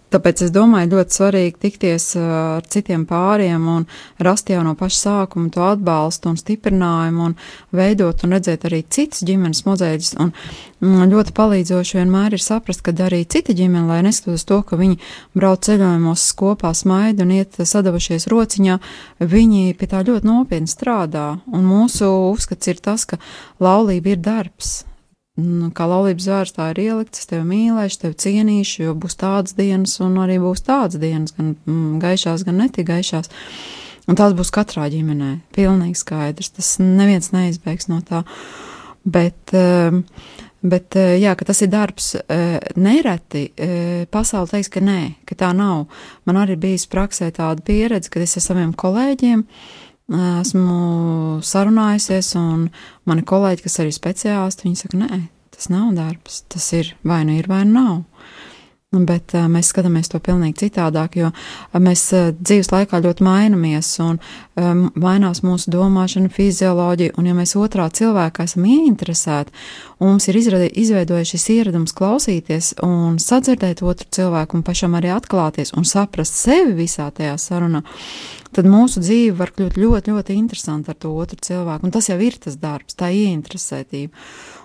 Tāpēc 0.09 0.41
es 0.47 0.53
domāju, 0.55 0.89
ļoti 0.95 1.17
svarīgi 1.19 1.59
tikties 1.61 2.05
ar 2.17 2.65
citiem 2.73 3.03
pāriem 3.09 3.67
un 3.69 3.85
rast 4.25 4.49
jau 4.49 4.63
no 4.65 4.73
paša 4.79 4.99
sākuma 5.03 5.53
to 5.53 5.67
atbalstu 5.67 6.31
un 6.33 6.39
stiprinājumu 6.41 7.27
un 7.27 7.37
veidot 7.77 8.25
un 8.25 8.33
redzēt 8.33 8.65
arī 8.65 8.81
citas 8.89 9.21
ģimenes 9.29 9.67
modeļus. 9.67 10.15
Un 10.25 10.33
mm, 10.33 11.05
ļoti 11.13 11.37
palīdzoši 11.37 12.01
vienmēr 12.01 12.39
ir 12.39 12.45
saprast, 12.45 12.81
ka 12.87 12.97
arī 13.05 13.21
cita 13.29 13.53
ģimene, 13.53 13.85
lai 13.91 14.01
neskatoties 14.07 14.49
to, 14.49 14.63
ka 14.65 14.81
viņi 14.81 14.97
brauc 15.37 15.69
ceļojumos 15.69 16.27
kopā 16.41 16.73
smaida 16.73 17.29
un 17.29 17.37
iet 17.37 17.61
sadavušies 17.61 18.31
rociņā, 18.33 18.81
viņi 19.21 19.77
pie 19.77 19.93
tā 19.93 20.01
ļoti 20.09 20.25
nopietni 20.25 20.73
strādā. 20.73 21.35
Un 21.53 21.69
mūsu 21.69 22.09
uzskats 22.33 22.73
ir 22.73 22.81
tas, 22.81 23.05
ka 23.05 23.21
laulība 23.61 24.17
ir 24.17 24.25
darbs 24.25 24.79
nu, 25.39 25.71
kā 25.75 25.87
laulības 25.89 26.27
zvērs, 26.27 26.55
tā 26.57 26.71
ir 26.73 26.83
ielikts, 26.83 27.23
es 27.23 27.31
tevi 27.31 27.45
mīlēšu, 27.47 28.01
tevi 28.03 28.19
cienīšu, 28.25 28.83
jo 28.89 28.95
būs 28.99 29.19
tādas 29.21 29.55
dienas, 29.59 29.99
un 30.05 30.19
arī 30.23 30.39
būs 30.43 30.65
tādas 30.67 30.99
dienas, 31.01 31.35
gan 31.37 31.55
gaišās, 32.03 32.45
gan 32.47 32.61
netik 32.63 32.89
gaišās. 32.91 33.31
Un 34.09 34.17
tās 34.17 34.33
būs 34.33 34.51
katrā 34.55 34.87
ģimenē. 34.89 35.35
Pilnīgi 35.53 35.99
skaidrs. 36.01 36.55
Tas 36.57 36.77
neviens 36.81 37.29
neizbēgs 37.35 37.91
no 37.91 37.99
tā. 38.09 38.23
Bet, 39.05 39.53
ehm, 39.53 40.01
bet 40.65 40.97
eh, 40.97 41.19
jā, 41.21 41.35
tas 41.37 41.61
ir 41.61 41.69
darbs, 41.73 42.15
eh, 42.17 42.57
nereti 42.81 43.45
pasauli 44.11 44.49
teiks, 44.55 44.73
ka 44.73 44.81
nē, 44.81 45.03
ka 45.29 45.37
tā 45.45 45.53
nav. 45.57 45.91
Man 46.25 46.41
arī 46.41 46.57
bijis 46.57 46.89
praksē 46.89 47.29
tāda 47.37 47.61
pieredze, 47.65 48.09
kad 48.09 48.25
es 48.25 48.39
ar 48.41 48.47
saviem 48.49 48.73
kolēģiem 48.73 49.45
esmu 49.45 49.87
sarunājusies, 51.45 52.31
un 52.41 52.69
mani 53.09 53.25
kolēģi, 53.29 53.65
kas 53.67 53.81
arī 53.83 53.93
speciālisti, 53.93 54.65
viņi 54.65 54.81
saka, 54.81 55.01
nē, 55.03 55.19
tas 55.55 55.69
nav 55.73 55.91
darbs, 55.97 56.43
tas 56.49 56.71
ir 56.79 56.95
vai 57.05 57.25
nu 57.29 57.37
ir, 57.37 57.49
vai 57.51 57.65
nu 57.69 57.77
nav. 57.77 57.99
Bet 58.89 59.35
uh, 59.37 59.43
mēs 59.53 59.69
skatāmies 59.69 60.09
to 60.09 60.17
pilnīgi 60.25 60.63
citādāk, 60.63 61.19
jo 61.21 61.27
uh, 61.29 61.75
mēs 61.77 62.07
uh, 62.17 62.31
dzīves 62.33 62.71
laikā 62.73 63.03
ļoti 63.05 63.21
mainamies 63.27 63.91
un 64.01 64.17
um, 64.17 64.87
mainās 64.97 65.43
mūsu 65.45 65.69
domāšana, 65.75 66.31
fizioloģija. 66.33 67.13
Un, 67.21 67.29
ja 67.29 67.35
mēs 67.37 67.53
otrā 67.61 67.91
cilvēkā 67.93 68.47
esam 68.49 68.65
ieinteresēti 68.65 69.53
un 70.01 70.15
mums 70.15 70.31
ir 70.33 70.41
šis 71.29 71.45
ieradums 71.53 71.93
klausīties 71.93 72.79
un 72.87 73.21
sadzirdēt 73.21 73.85
otru 73.85 74.09
cilvēku 74.09 74.57
un 74.57 74.65
pašam 74.65 74.97
arī 74.97 75.13
atklāties 75.13 75.75
un 75.77 75.85
saprast 75.85 76.41
sevi 76.41 76.73
visā 76.81 77.11
tajā 77.13 77.37
sarunā, 77.37 77.85
tad 78.57 78.71
mūsu 78.73 79.05
dzīve 79.05 79.37
var 79.37 79.53
kļūt 79.53 79.77
ļoti, 79.77 80.17
ļoti 80.17 80.39
interesanta 80.41 80.95
ar 80.95 81.03
to 81.05 81.13
otru 81.13 81.37
cilvēku. 81.45 81.85
Un 81.85 81.93
tas 81.93 82.09
jau 82.09 82.17
ir 82.25 82.41
tas 82.41 82.57
darbs, 82.57 82.97
tā 82.97 83.13
ieinteresētība. 83.13 84.17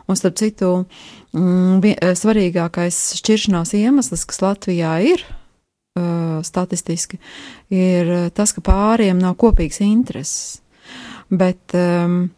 Un, 0.07 0.17
starp 0.19 0.35
citu, 0.39 0.71
eh, 0.83 1.22
svarīgākais 1.33 2.99
šķiršanās 3.19 3.73
iemesls, 3.79 4.25
kas 4.29 4.41
Latvijā 4.43 4.93
ir 5.13 5.23
uh, 5.25 6.43
statistiski, 6.45 7.17
ir 7.73 8.13
eh, 8.13 8.29
tas, 8.35 8.53
ka 8.53 8.61
pāriem 8.65 9.19
nav 9.21 9.37
kopīgs 9.41 9.81
intereses. 9.85 10.61
Bet, 11.33 11.73
um, 11.73 12.29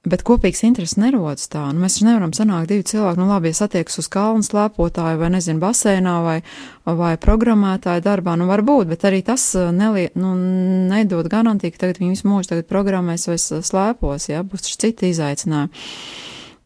Bet 0.00 0.22
kopīgs 0.24 0.62
intereses 0.64 0.96
nerodas 0.96 1.50
tā. 1.52 1.60
Nu, 1.74 1.82
mēs 1.82 1.98
nevaram 2.00 2.30
sanākt 2.32 2.70
divi 2.70 2.86
cilvēki, 2.88 3.20
nu 3.20 3.26
labi, 3.28 3.50
ja 3.50 3.58
satiekas 3.58 4.00
uz 4.00 4.06
kalnu 4.08 4.40
slēpotāju 4.46 5.18
vai, 5.20 5.28
nezinu, 5.34 5.60
basēnā 5.60 6.14
vai, 6.24 6.36
vai 6.88 7.10
programmētāju 7.20 8.00
darbā, 8.06 8.32
nu 8.40 8.46
varbūt, 8.48 8.88
bet 8.88 9.04
arī 9.04 9.20
tas 9.26 9.44
nelie, 9.76 10.06
nu, 10.16 10.32
nedod 10.88 11.28
garantiju, 11.28 11.74
ka 11.74 11.82
tagad 11.82 12.00
viņi 12.00 12.14
visu 12.14 12.30
mūžu 12.32 12.54
tagad 12.54 12.70
programmēs 12.72 13.28
vai 13.28 13.36
slēpos, 13.36 14.30
jā, 14.32 14.40
būs 14.40 14.72
citi 14.80 15.12
izaicinājumi. 15.12 15.84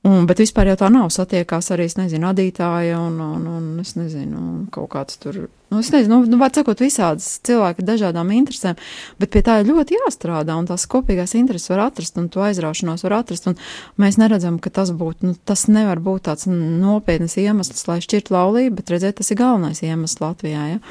Un, 0.04 0.26
bet 0.28 0.42
vispār 0.42 0.68
jau 0.68 0.76
tā 0.82 0.90
nav. 0.92 1.06
Satiekās 1.14 1.70
arī, 1.72 1.86
es 1.88 1.94
nezinu, 1.96 2.28
adītāja 2.28 2.98
un, 3.00 3.14
un, 3.24 3.44
un 3.48 3.68
es 3.80 3.94
nezinu, 3.96 4.66
kaut 4.74 4.90
kāds 4.92 5.16
tur. 5.20 5.46
Nu, 5.72 5.78
es 5.80 5.88
nezinu, 5.94 6.18
nu, 6.28 6.36
var 6.38 6.52
sakot, 6.52 6.82
visādas 6.84 7.38
cilvēki 7.48 7.80
ar 7.80 7.86
dažādām 7.88 8.28
interesēm, 8.36 8.76
bet 9.18 9.32
pie 9.32 9.40
tā 9.46 9.56
ir 9.62 9.70
ļoti 9.70 9.96
jāstrādā, 9.96 10.58
un 10.60 10.68
tās 10.68 10.84
kopīgās 10.92 11.32
intereses 11.38 11.72
var 11.72 11.86
atrast, 11.86 12.20
un 12.20 12.28
to 12.28 12.44
aizraušanos 12.44 13.06
var 13.06 13.16
atrast, 13.22 13.48
un 13.48 13.56
mēs 14.00 14.20
neredzam, 14.20 14.58
ka 14.60 14.74
tas 14.76 14.92
būtu, 14.92 15.30
nu, 15.30 15.38
tas 15.48 15.64
nevar 15.72 16.04
būt 16.04 16.28
tāds 16.28 16.50
nopietnas 16.52 17.38
iemesls, 17.40 17.86
lai 17.88 17.98
šķirt 18.04 18.28
laulību, 18.34 18.76
bet 18.82 18.92
redzēt, 18.92 19.16
tas 19.22 19.32
ir 19.32 19.40
galvenais 19.40 19.80
iemesls 19.80 20.20
Latvijā, 20.20 20.68
ja. 20.74 20.84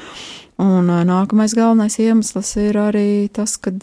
Un 0.64 0.90
nākamais 1.06 1.54
galvenais 1.54 2.00
iemesls 2.02 2.50
ir 2.66 2.82
arī 2.82 3.08
tas, 3.34 3.56
kad 3.62 3.78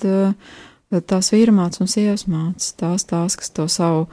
tās 1.08 1.32
vīramāts 1.32 1.80
un 1.80 1.88
sievas 1.88 2.28
mācas, 2.28 2.74
tās 2.80 3.08
tās, 3.08 3.40
kas 3.40 3.56
to 3.56 3.72
savu 3.72 4.10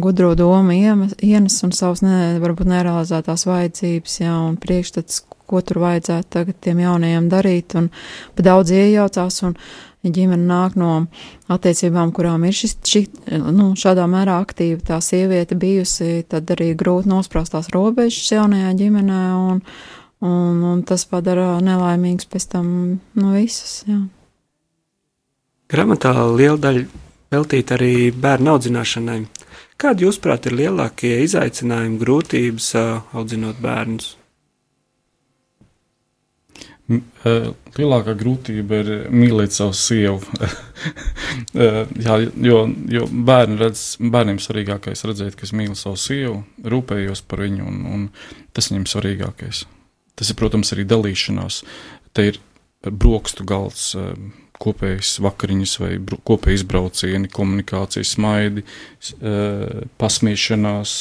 gudro 0.00 0.34
domu 0.34 0.72
ienes 0.72 1.58
un 1.66 1.72
savas 1.76 2.00
ne, 2.04 2.38
varbūt 2.40 2.70
nerealizētās 2.70 3.44
vajadzības, 3.48 4.16
jā, 4.22 4.32
un 4.48 4.56
priekšstats, 4.60 5.24
ko 5.50 5.60
tur 5.66 5.82
vajadzētu 5.82 6.30
tagad 6.30 6.58
tiem 6.62 6.80
jaunajiem 6.84 7.28
darīt, 7.28 7.74
un 7.76 7.88
pa 8.36 8.44
daudz 8.46 8.70
iejaucās, 8.72 9.40
un 9.48 9.56
ģimene 10.06 10.46
nāk 10.48 10.76
no 10.80 10.92
attiecībām, 11.52 12.12
kurām 12.16 12.46
ir 12.48 12.56
šis, 12.56 12.76
šī, 12.86 13.02
nu, 13.52 13.72
šādā 13.76 14.06
mērā 14.08 14.38
aktīva 14.40 14.80
tā 14.92 15.00
sieviete 15.04 15.58
bijusi, 15.60 16.22
tad 16.30 16.48
arī 16.54 16.70
grūti 16.78 17.10
nosprāstās 17.10 17.68
robežas 17.74 18.30
jaunajā 18.32 18.72
ģimenē, 18.78 19.20
un, 19.50 19.60
un, 20.24 20.64
un 20.72 20.80
tas 20.88 21.04
padara 21.10 21.58
nelaimīgs 21.64 22.30
pēc 22.30 22.48
tam, 22.54 22.72
nu, 23.18 23.34
visus, 23.36 23.82
jā. 23.90 24.00
Gramatā 25.70 26.14
liela 26.32 26.56
daļa 26.58 26.88
veltīta 27.30 27.76
arī 27.76 28.10
bērnu 28.10 28.56
audzināšanai. 28.56 29.20
Kādi, 29.80 30.04
jūsuprāt, 30.04 30.48
ir 30.50 30.58
lielākie 30.58 31.14
izaicinājumi, 31.24 32.00
grūtības 32.02 32.72
audzinot 33.16 33.60
bērnus? 33.64 34.16
Lielākā 36.90 38.16
grūtība 38.18 38.80
ir 38.82 38.88
mīlēt 39.14 39.54
savu 39.54 39.76
sievu. 39.78 40.18
Jā, 42.06 42.16
jo, 42.18 42.58
jo 42.90 43.06
bērni 43.30 43.58
redz, 43.60 43.84
bērniem 44.02 44.40
svarīgākais 44.42 45.04
ir 45.04 45.12
redzēt, 45.12 45.36
ka 45.38 45.46
es 45.46 45.54
mīlu 45.54 45.76
savu 45.78 46.00
sievu, 46.00 46.40
rūpējos 46.66 47.22
par 47.30 47.44
viņu, 47.44 47.66
un, 47.70 47.80
un 47.94 48.06
tas 48.56 48.72
viņam 48.72 48.88
svarīgākais. 48.90 49.62
Tas 50.18 50.32
ir, 50.32 50.38
protams, 50.40 50.74
arī 50.74 50.84
dalīšanās. 50.90 51.62
Te 52.16 52.26
ir 52.32 52.40
brokstu 52.90 53.46
galds, 53.46 53.92
kopējas 54.60 55.14
vakariņas 55.24 55.72
vai 55.80 55.94
kopējas 56.28 56.64
braucieni, 56.68 57.30
komunikācijas 57.32 58.14
smaidi, 58.16 58.64
pasmiešanās 60.00 60.92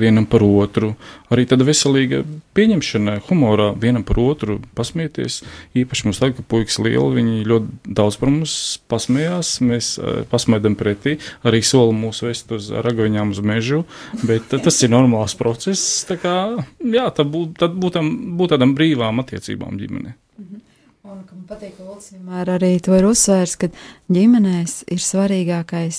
vienam 0.00 0.26
par 0.30 0.44
otru, 0.46 0.94
arī 1.34 1.44
tāda 1.50 1.66
veselīga 1.68 2.22
pieņemšana, 2.56 3.18
humorā 3.28 3.70
vienam 3.80 4.06
par 4.08 4.20
otru 4.22 4.58
pasmieties. 4.78 5.42
Īpaši 5.76 6.08
mums 6.08 6.22
tagad, 6.22 6.40
ka 6.40 6.48
puikas 6.54 6.80
liela, 6.80 7.10
viņi 7.14 7.44
ļoti 7.50 7.94
daudz 8.00 8.18
par 8.20 8.32
mums 8.32 8.56
pasmējās, 8.92 9.54
mēs 9.64 9.94
pasmaidam 10.32 10.78
pretī, 10.80 11.18
arī 11.44 11.60
sola 11.66 11.92
mūs 11.96 12.24
vest 12.24 12.52
uz 12.56 12.72
ragoņām 12.72 13.36
uz 13.36 13.44
mežu, 13.44 13.84
bet 14.24 14.48
tas 14.54 14.82
ir 14.82 14.94
normāls 14.94 15.36
process, 15.38 16.04
tā 16.08 16.16
kā, 16.20 16.36
jā, 16.80 17.08
tad 17.14 17.32
būt, 17.34 17.58
tad 17.60 17.76
būt, 17.76 18.00
būt 18.38 18.56
tādam 18.56 18.76
brīvām 18.78 19.20
attiecībām 19.24 19.76
ģimenei. 19.80 20.16
-hmm. 20.38 20.73
Un, 21.04 21.18
man 21.20 21.44
patīk, 21.44 21.74
ka 21.76 21.84
Ulris 21.84 22.14
vienmēr 22.14 22.48
arī 22.54 22.78
to 22.80 22.94
ir 22.96 23.04
uzsvērs, 23.04 23.58
ka 23.60 23.68
ģimenēs 24.16 24.86
ir 24.94 25.02
svarīgākais 25.04 25.98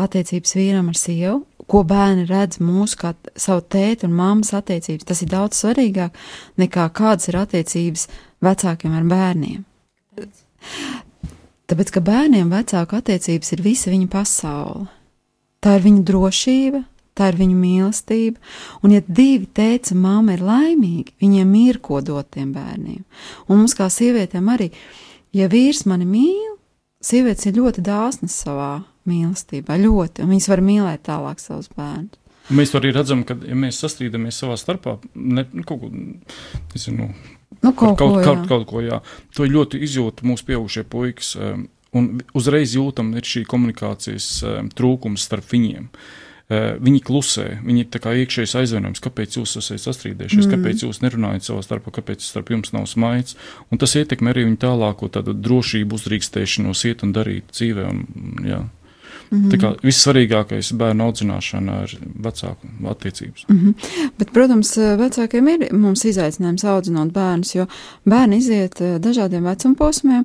attiecības 0.00 0.54
vīram 0.56 0.88
ar 0.88 0.96
sievu, 0.96 1.42
ko 1.68 1.82
bērni 1.84 2.24
redz 2.24 2.56
mūsu 2.64 2.96
kā 3.02 3.10
savu 3.36 3.66
tēti 3.68 4.08
un 4.08 4.14
mammas 4.16 4.54
attiecības. 4.56 5.04
Tas 5.10 5.20
ir 5.20 5.28
daudz 5.34 5.60
svarīgāk 5.60 6.16
nekā 6.62 6.86
kādas 6.96 7.28
ir 7.28 7.36
attiecības 7.42 8.06
vecākiem 8.40 8.96
ar 8.96 9.10
bērniem. 9.12 9.66
Tāpēc, 11.70 11.92
ka 11.92 12.02
bērniem 12.08 12.48
vecāku 12.50 12.96
attiecības 12.96 13.52
ir 13.54 13.64
visa 13.68 13.92
viņa 13.92 14.08
pasaule. 14.10 14.88
Tā 15.60 15.76
ir 15.76 15.84
viņa 15.84 16.06
drošība, 16.08 16.80
tā 17.18 17.30
ir 17.30 17.38
viņa 17.40 17.56
mīlestība. 17.58 18.40
Un, 18.84 18.94
ja 18.96 19.02
divi 19.06 19.48
teica, 19.56 19.96
māma 19.98 20.36
ir 20.36 20.44
laimīga, 20.44 21.14
viņiem 21.22 21.56
ir 21.64 21.80
ko 21.84 22.00
dot 22.04 22.32
tiem 22.36 22.52
bērniem. 22.56 23.02
Un 23.48 23.62
mums 23.62 23.76
kā 23.78 23.90
sievietēm 23.92 24.48
arī, 24.52 24.70
ja 25.36 25.50
vīrs 25.50 25.84
mani 25.90 26.08
mīl, 26.08 26.56
sievietes 27.04 27.48
ir 27.48 27.58
ļoti 27.58 27.84
dāsnas 27.84 28.36
savā 28.44 28.72
mīlestībā, 29.08 29.78
ļoti, 29.80 30.24
un 30.24 30.34
viņas 30.34 30.48
var 30.52 30.64
mīlēt 30.64 31.04
tālāk 31.08 31.42
savus 31.42 31.70
bērnus. 31.76 32.16
Mēs 32.50 32.72
arī 32.74 32.90
redzam, 32.90 33.20
ka, 33.22 33.36
ja 33.46 33.54
mēs 33.54 33.78
sastrīdamies 33.78 34.40
savā 34.42 34.56
starpā, 34.58 34.96
ne, 35.14 35.44
nu, 35.54 35.62
kaut 35.66 35.84
ko, 35.84 35.90
nezinu, 36.72 37.06
nu, 37.62 37.70
kaut, 37.70 37.94
kaut, 38.00 38.00
ko, 38.00 38.08
kaut, 38.24 38.40
kaut 38.50 38.64
ko, 38.66 38.80
jā, 38.82 38.98
to 39.36 39.46
ļoti 39.46 39.78
izjūt 39.86 40.24
mūsu 40.26 40.48
pieaugušie 40.48 40.82
puikas, 40.90 41.36
um, 41.38 41.68
un 41.94 42.08
uzreiz 42.34 42.74
jūtam 42.74 43.12
ir 43.14 43.28
šī 43.28 43.44
komunikācijas 43.50 44.32
um, 44.42 44.72
trūkums 44.74 45.28
starp 45.28 45.46
viņiem. 45.52 45.86
Uh, 45.86 46.29
viņi 46.50 47.00
klusē, 47.06 47.46
viņi 47.62 47.84
ir 47.84 48.00
kā 48.02 48.12
iekšējais 48.24 48.56
aizvainojums, 48.58 49.02
kāpēc 49.04 49.36
jūs 49.38 49.54
esat 49.60 49.84
sastrīdējušies, 49.84 50.48
mm. 50.48 50.54
kāpēc 50.56 50.82
jūs 50.82 50.98
nerunājat 51.04 51.46
savā 51.46 51.62
starpā, 51.62 51.92
kāpēc 51.94 52.24
starp 52.26 52.50
jums 52.50 52.74
nav 52.74 52.88
smaids, 52.90 53.36
un 53.70 53.78
tas 53.78 53.94
ietekmē 54.00 54.34
arī 54.34 54.48
viņu 54.48 54.58
tālāko 54.64 55.10
tādu 55.14 55.36
drošību, 55.38 56.00
uzdrīkstēšanos 56.00 56.82
iet 56.90 57.06
un 57.06 57.14
darīt 57.14 57.54
dzīvē, 57.54 57.86
un, 57.86 58.02
jā. 58.48 58.64
Mm 59.30 59.38
-hmm. 59.38 59.50
Tā 59.50 59.56
kā 59.62 59.68
vissvarīgākais 59.86 60.72
bērnu 60.74 61.04
audzināšanā 61.04 61.82
ir 61.82 61.98
vecāku 62.22 62.68
attiecības. 62.90 63.44
Mm 63.48 63.58
-hmm. 63.58 63.74
Bet, 64.18 64.32
protams, 64.32 64.76
vecākiem 64.76 65.48
ir 65.48 65.72
mums 65.72 66.04
izaicinājums 66.04 66.64
audzinot 66.64 67.12
bērnus, 67.12 67.54
jo 67.54 67.66
bērni 68.04 68.36
iziet 68.36 68.80
eh, 68.80 68.98
dažādiem 68.98 69.44
vecumposmiem, 69.44 70.24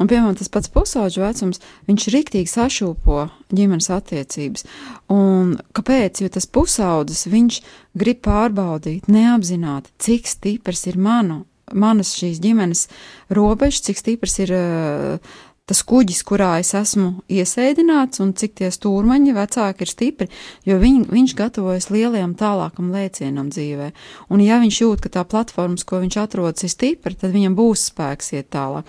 un, 0.00 0.06
piemēram, 0.06 0.36
tas 0.36 0.48
pats 0.48 0.68
pusauģu 0.68 1.20
vecums, 1.20 1.60
viņš 1.88 2.08
riktīgi 2.08 2.46
sašūpo 2.46 3.28
ģimenes 3.52 3.90
attiecības. 3.90 4.64
Un 5.08 5.58
kāpēc? 5.72 6.22
Jo 6.22 6.28
tas 6.28 6.46
pusaudzis, 6.46 7.26
viņš 7.26 7.60
grib 7.94 8.16
pārbaudīt 8.22 9.08
neapzināti, 9.08 9.90
cik 9.98 10.26
stiprs 10.26 10.86
ir 10.86 10.98
manu 10.98 11.44
manas 11.74 12.12
šīs 12.14 12.40
ģimenes 12.42 12.86
robežas, 13.34 13.82
cik 13.88 13.98
stiprs 13.98 14.38
ir 14.44 14.52
uh, 14.54 15.34
tas 15.66 15.82
kuģis, 15.82 16.20
kurā 16.26 16.52
es 16.62 16.70
esmu 16.78 17.24
iesēdināts, 17.26 18.20
un 18.22 18.30
cik 18.38 18.54
tie 18.60 18.68
stūrmaņi 18.70 19.34
vecāki 19.34 19.82
ir 19.82 19.90
stipri, 19.90 20.28
jo 20.68 20.78
viņ, 20.78 21.00
viņš 21.10 21.34
gatavojas 21.38 21.88
lielajam 21.90 22.36
tālākam 22.38 22.92
lēcienam 22.94 23.50
dzīvē. 23.50 23.90
Un 24.30 24.44
ja 24.44 24.60
viņš 24.62 24.80
jūt, 24.84 25.02
ka 25.02 25.10
tā 25.18 25.24
platformas, 25.26 25.82
ko 25.82 25.98
viņš 26.04 26.20
atrodas, 26.22 26.62
ir 26.62 26.70
stipra, 26.70 27.14
tad 27.18 27.34
viņam 27.34 27.58
būs 27.58 27.88
spēks 27.90 28.36
iet 28.38 28.52
tālāk. 28.54 28.86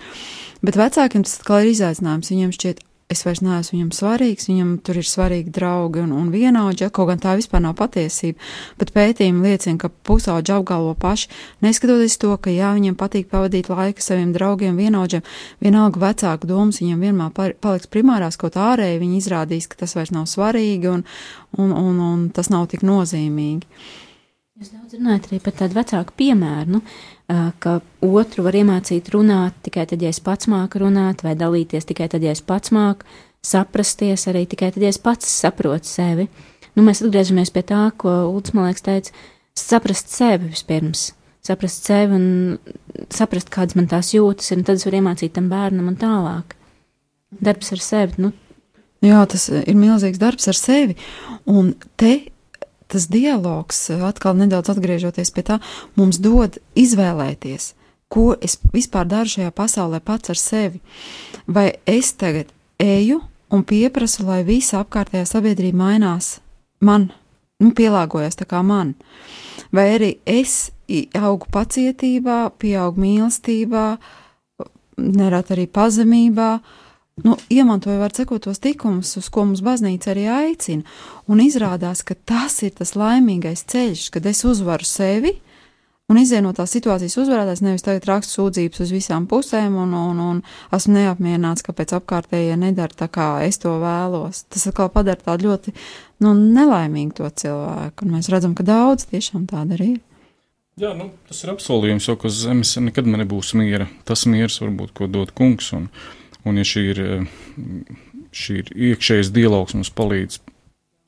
Bet 0.62 0.78
vecākiem 0.78 1.26
tas 1.26 1.40
atkal 1.40 1.64
ir 1.64 1.72
izaicinājums. 1.74 2.30
Viņiem 2.30 2.54
šķiet, 2.54 2.84
es 3.08 3.22
vairs 3.24 3.40
neesmu 3.40 3.72
viņam 3.72 3.90
svarīgs, 3.96 4.50
viņam 4.50 4.72
tur 4.84 4.98
ir 5.00 5.06
svarīgi 5.08 5.52
draugi 5.56 6.02
un, 6.02 6.10
un 6.12 6.26
vienaudži, 6.32 6.84
ja, 6.84 6.90
kaut 6.92 7.08
gan 7.08 7.22
tā 7.22 7.32
vispār 7.38 7.62
nav 7.64 7.72
patiesība, 7.78 8.36
bet 8.80 8.92
pētījumi 8.92 9.46
liecina, 9.46 9.80
ka 9.80 9.88
pusauģi 9.88 10.52
apgalvo 10.52 10.92
paši, 11.00 11.30
neskatoties 11.64 12.18
to, 12.20 12.34
ka 12.36 12.52
jā, 12.52 12.74
viņiem 12.76 12.98
patīk 13.00 13.30
pavadīt 13.32 13.70
laiku 13.72 14.04
saviem 14.04 14.34
draugiem, 14.36 14.76
vienaudžiem, 14.76 15.24
vienalga 15.64 16.02
vecāku 16.04 16.50
domas 16.50 16.82
viņiem 16.82 17.06
vienmēr 17.06 17.54
paliks 17.64 17.88
primārās, 17.88 18.36
kaut 18.40 18.60
ārēji 18.60 19.00
viņi 19.00 19.22
izrādīs, 19.22 19.70
ka 19.72 19.80
tas 19.86 19.96
vairs 19.96 20.12
nav 20.12 20.28
svarīgi 20.28 20.92
un, 20.92 21.06
un, 21.56 21.72
un, 21.72 22.04
un 22.10 22.28
tas 22.36 22.52
nav 22.52 22.68
tik 22.74 22.84
nozīmīgi. 22.84 23.64
Jūs 24.58 24.74
daudz 24.74 24.98
runājat 24.98 25.30
arī 25.30 25.38
par 25.40 25.54
tādu 25.54 25.76
vecāku 25.78 26.16
piemēru. 26.18 26.76
Nu, 26.76 26.80
ka 27.28 27.78
otru 28.04 28.44
var 28.46 28.56
iemācīt 28.56 29.10
runāt 29.12 29.56
tikai 29.66 29.84
tad, 29.90 30.00
ja 30.00 30.12
es 30.12 30.20
pats 30.24 30.48
māku 30.48 30.80
runāt, 30.80 31.24
vai 31.26 31.34
dalīties 31.36 31.88
tikai 31.88 32.08
tad, 32.08 32.24
ja 32.24 32.32
es 32.32 32.40
pats 32.40 32.72
māku 32.72 33.04
saprasties, 33.44 34.24
arī 34.30 34.46
tikai 34.48 34.70
tad, 34.72 34.82
ja 34.82 34.92
es 34.92 35.00
pats 35.02 35.28
saprotu 35.28 35.88
sevi. 35.88 36.28
Nu, 36.76 36.84
mēs 36.86 37.02
atgriežamies 37.04 37.52
pie 37.52 37.64
tā, 37.68 37.82
ko 38.00 38.14
Ulds, 38.30 38.54
man 38.56 38.68
liekas, 38.68 38.84
teica, 38.86 39.28
saprast 39.58 40.12
sevi 40.14 40.52
vispirms, 40.54 41.10
saprast 41.44 41.88
sevi 41.88 42.16
un 42.16 42.26
saprast, 43.12 43.52
kādas 43.52 43.76
man 43.76 43.90
tās 43.90 44.14
jūtas, 44.14 44.52
un 44.54 44.64
tad 44.64 44.80
es 44.80 44.86
varu 44.88 45.02
iemācīt 45.02 45.34
tam 45.36 45.50
bērnam 45.52 45.90
un 45.92 45.98
tālāk. 46.00 46.56
Darbs 47.44 47.74
ar 47.76 47.84
sevi, 47.84 48.22
nu. 48.24 48.32
Jā, 49.04 49.20
tas 49.30 49.46
ir 49.52 49.76
milzīgs 49.78 50.18
darbs 50.18 50.48
ar 50.50 50.56
sevi, 50.58 50.96
un 51.46 51.74
te 52.00 52.14
tas 52.88 53.08
dialogs, 53.12 53.88
atkal 53.90 54.36
nedaudz 54.38 54.72
atgriežoties 54.72 55.32
pie 55.34 55.44
tā, 55.44 55.58
mums 55.98 56.20
dod 56.24 56.58
izvēlēties, 56.78 57.72
ko 58.12 58.32
es 58.40 58.56
vispār 58.72 59.08
daru 59.08 59.28
šajā 59.34 59.52
pasaulē 59.56 60.00
pats 60.04 60.32
ar 60.32 60.40
sevi. 60.40 60.80
Vai 61.46 61.70
es 61.86 62.14
tagad 62.16 62.52
eju 62.80 63.20
un 63.52 63.64
pieprasu, 63.68 64.24
lai 64.28 64.42
visa 64.48 64.82
apkārtējā 64.82 65.26
sabiedrība 65.28 65.84
mainās 65.84 66.38
man, 66.80 67.10
nu, 67.60 67.72
pielāgojas 67.76 68.40
tā 68.40 68.48
kā 68.48 68.62
man, 68.64 68.94
vai 69.72 69.88
arī 69.98 70.10
es 70.24 70.70
augu 71.16 71.48
pacietībā, 71.52 72.40
pieaugu 72.56 73.04
mīlestībā, 73.04 73.86
nerad 74.98 75.52
arī 75.54 75.68
pazemībā, 75.70 76.52
uh, 76.58 76.87
nu, 77.24 77.36
iemantoju, 77.50 77.98
var 78.00 78.14
sakot, 78.14 78.42
tos 78.44 78.60
likumus, 78.64 79.16
uz 79.20 79.28
ko 79.32 79.44
mums 79.48 79.62
baznīca 79.64 80.12
arī 80.12 80.28
aicina. 80.32 80.86
Un 81.30 81.42
izrādās, 81.44 82.04
ka 82.06 82.16
tas 82.28 82.60
ir 82.66 82.76
tas 82.78 82.94
laimīgais 82.98 83.64
ceļš, 83.68 84.08
kad 84.14 84.26
es 84.30 84.44
uzvaru 84.48 84.86
sevi 84.86 85.36
un 86.08 86.16
izēju 86.16 86.46
no 86.46 86.54
tās 86.56 86.72
situācijas 86.72 87.18
uzvarētājs, 87.20 87.62
nevis 87.64 87.84
tagad 87.84 88.06
rakstu 88.08 88.38
sūdzības 88.38 88.80
uz 88.84 88.92
visām 88.94 89.26
pusēm 89.28 89.76
un, 89.82 89.92
un, 89.92 90.20
un 90.24 90.42
esmu 90.74 90.94
neapmierināts, 90.96 91.64
kāpēc 91.66 91.92
apkārtējie 91.98 92.56
nedara 92.60 92.96
tā, 92.96 93.10
kā 93.12 93.28
es 93.44 93.60
to 93.60 93.74
vēlos. 93.82 94.46
Tas 94.48 94.68
atkal 94.70 94.88
padara 94.94 95.20
tādu 95.20 95.50
ļoti 95.50 95.74
nu, 96.24 96.32
nelaimīgu 96.32 97.18
to 97.20 97.28
cilvēku, 97.42 98.06
un 98.06 98.16
mēs 98.16 98.30
redzam, 98.32 98.56
ka 98.56 98.64
daudz 98.66 99.08
tiešām 99.12 99.44
tāda 99.50 99.76
arī 99.76 99.96
ir. 99.96 100.04
Jā, 100.78 100.92
nu, 100.94 101.08
tas 101.26 101.42
ir 101.42 101.50
apsolījums, 101.50 102.06
jo 102.06 102.14
uz 102.28 102.36
zemes 102.44 102.76
nekad 102.78 103.08
nebūs 103.10 103.50
miera. 103.58 103.88
Tas 104.06 104.22
miers 104.30 104.60
varbūt, 104.62 104.94
ko 104.94 105.08
dod 105.10 105.32
kungs. 105.34 105.72
Un, 105.74 105.88
uh, 105.90 106.17
Un, 106.46 106.60
ja 106.60 106.66
šī 106.66 106.84
ir, 106.92 107.00
šī 108.34 108.60
ir 108.62 108.70
iekšējais 108.92 109.32
dialogs, 109.34 109.74
mums 109.76 109.90
palīdz 109.94 110.38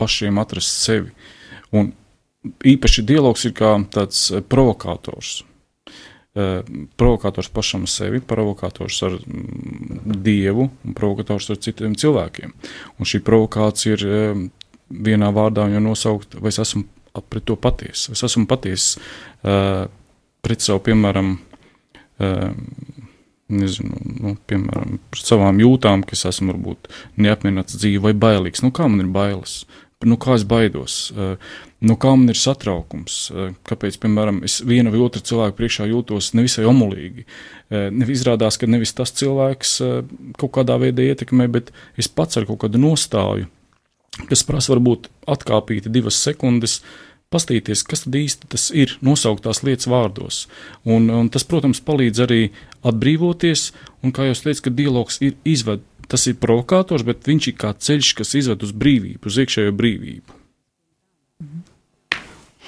pašiem 0.01 0.41
atrast 0.43 0.83
sevi. 0.83 1.13
Un 1.77 1.93
īpaši 2.45 3.05
dialogs 3.07 3.45
ir 3.47 3.55
kā 3.57 3.75
tāds 3.93 4.29
provokators. 4.51 5.43
Provokators 7.01 7.51
pašam 7.53 7.87
sevi, 7.91 8.21
provokators 8.23 9.01
ar 9.07 9.17
dievu 9.27 10.69
un 10.71 10.97
provokators 10.97 11.51
ar 11.51 11.61
citiem 11.63 11.97
cilvēkiem. 11.99 12.55
Un 12.99 13.09
šī 13.09 13.23
provokācija 13.27 13.99
ir 13.99 14.07
vienā 14.91 15.31
vārdā 15.35 15.67
jau 15.71 15.83
nosaukt, 15.83 16.39
vai 16.41 16.53
es 16.55 16.61
esmu 16.63 16.87
pret 17.31 17.47
to 17.47 17.57
patiesa. 17.59 18.15
Es 18.15 18.23
esmu 18.27 18.47
patiesa 18.51 19.01
uh, 19.03 19.91
pret 20.43 20.63
savu, 20.65 20.83
piemēram, 20.87 21.35
nezinu, 23.53 24.01
nu, 24.21 24.35
piemēram, 24.51 24.99
par 25.13 25.23
savām 25.23 25.61
jūtām, 25.63 26.05
kas 26.09 26.27
esmu 26.31 26.55
varbūt 26.55 26.91
neapmierināts 27.21 27.79
dzīve 27.79 28.09
vai 28.09 28.15
bailīgs. 28.17 28.65
Nu, 28.65 28.73
kā 28.75 28.89
man 28.91 29.05
ir 29.05 29.11
bailes? 29.15 29.63
Nu, 30.07 30.17
kā 30.17 30.33
es 30.39 30.47
baidos? 30.49 31.11
Nu, 31.85 31.97
kā 32.01 32.15
man 32.17 32.33
ir 32.33 32.39
satraukums? 32.41 33.19
Kāpēc, 33.69 33.99
piemēram, 34.01 34.41
es 34.49 34.61
viena 34.65 34.93
vai 34.93 35.03
otra 35.05 35.21
cilvēka 35.25 35.59
priekšā 35.59 35.91
jūtos 35.91 36.33
nevisai 36.39 36.65
omulīgi? 36.71 37.27
Nevis 37.71 38.23
izrādās, 38.23 38.57
ka 38.61 38.69
nevis 38.71 38.95
tas 38.97 39.13
cilvēks 39.21 39.77
kaut 40.41 40.55
kādā 40.57 40.79
veidā 40.81 41.05
ietekmē, 41.11 41.51
bet 41.53 41.75
es 42.01 42.09
pats 42.09 42.41
ar 42.41 42.49
kaut 42.49 42.63
kādu 42.65 42.81
nostāju, 42.81 43.51
kas 44.31 44.47
prasa 44.49 44.73
varbūt 44.73 45.13
atkāpīt 45.31 45.87
divas 45.93 46.17
sekundes, 46.25 46.81
uh, 46.81 47.10
pastīties, 47.31 47.85
kas 47.87 48.05
tad 48.05 48.19
īsti 48.19 48.51
tas 48.51 48.67
ir, 48.75 48.97
nosaukt 49.07 49.45
tās 49.47 49.63
lietas 49.67 49.89
vārdos. 49.91 50.43
Un, 50.85 51.09
un 51.15 51.31
tas, 51.33 51.47
protams, 51.47 51.83
palīdz 51.87 52.25
arī 52.27 52.43
atbrīvoties, 52.87 53.71
un, 54.03 54.15
kā 54.17 54.27
jau 54.29 54.37
teicu, 54.49 54.67
ka 54.67 54.75
dialogs 54.75 55.21
ir 55.23 55.39
izved, 55.47 55.85
tas 56.11 56.27
ir 56.27 56.41
provokators, 56.43 57.07
bet 57.07 57.27
viņš 57.31 57.51
ir 57.53 57.57
kā 57.61 57.73
ceļš, 57.79 58.13
kas 58.19 58.35
izved 58.43 58.67
uz 58.67 58.75
brīvību, 58.75 59.31
uz 59.31 59.39
iekšējo 59.45 59.75
brīvību. 59.79 60.39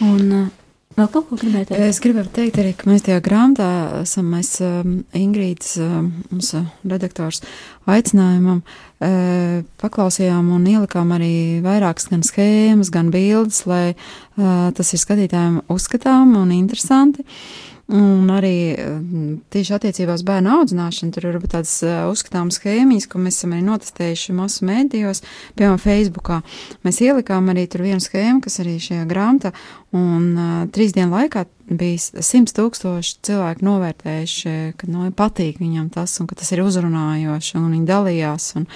Un 0.03 0.51
Vēl 0.93 1.09
kaut 1.09 1.29
ko 1.31 1.39
gribēju 1.41 1.71
teikt? 1.71 1.83
Es 1.87 2.01
gribēju 2.05 2.31
teikt 2.37 2.61
arī, 2.61 2.75
ka 2.77 2.89
mēs 2.91 3.05
tajā 3.07 3.23
grāmatā 3.25 3.69
esam, 4.03 4.29
mēs 4.35 4.51
um, 4.65 4.99
Ingrīdas, 5.17 5.75
um, 5.81 6.11
mums 6.31 6.53
uh, 6.59 6.67
redaktors 6.85 7.41
aicinājumam, 7.89 8.61
uh, 8.63 9.63
paklausījām 9.81 10.53
un 10.53 10.69
ielikām 10.69 11.15
arī 11.17 11.35
vairākas 11.65 12.11
gan 12.13 12.27
schēmas, 12.27 12.93
gan 12.93 13.09
bildes, 13.15 13.65
lai 13.71 13.95
uh, 13.95 14.71
tas 14.77 14.93
ir 14.93 15.03
skatītājiem 15.03 15.63
uzskatām 15.73 16.37
un 16.43 16.53
interesanti. 16.59 17.25
Uh, 17.25 17.72
Un 17.93 18.31
arī 18.33 18.73
mm, 18.73 19.33
tieši 19.53 19.75
attiecībā 19.77 20.15
uz 20.17 20.23
bērnu 20.25 20.49
audzināšanu 20.57 21.13
tur 21.13 21.27
ir 21.29 21.37
tādas 21.45 21.75
uzskatāmas 22.09 22.57
schēmiņas, 22.57 23.09
ko 23.13 23.21
mēs 23.21 23.37
esam 23.37 23.53
arī 23.53 23.67
notestējuši 23.67 24.37
masu 24.39 24.65
mēdījos, 24.69 25.21
piemēram, 25.59 25.81
Facebookā. 25.83 26.41
Mēs 26.87 27.03
ielikām 27.05 27.53
arī 27.53 27.67
tur 27.69 27.85
vienu 27.85 28.01
schēmu, 28.01 28.41
kas 28.47 28.63
arī 28.65 28.79
šajā 28.81 29.05
grāmatā, 29.11 29.53
un 29.93 30.29
uh, 30.33 30.53
trīs 30.73 30.97
dienu 30.97 31.13
laikā 31.13 31.45
bija 31.69 32.25
simts 32.25 32.57
tūkstoši 32.57 33.19
cilvēku 33.29 33.69
novērtējuši, 33.69 34.55
ka 34.81 34.89
nu, 34.89 35.11
patīk 35.17 35.61
viņam 35.61 35.93
tas, 35.93 36.17
un 36.23 36.31
ka 36.31 36.39
tas 36.41 36.53
ir 36.57 36.65
uzrunājoši, 36.65 37.59
un 37.61 37.75
viņi 37.77 37.91
dalījās. 37.93 38.55
Un, 38.61 38.71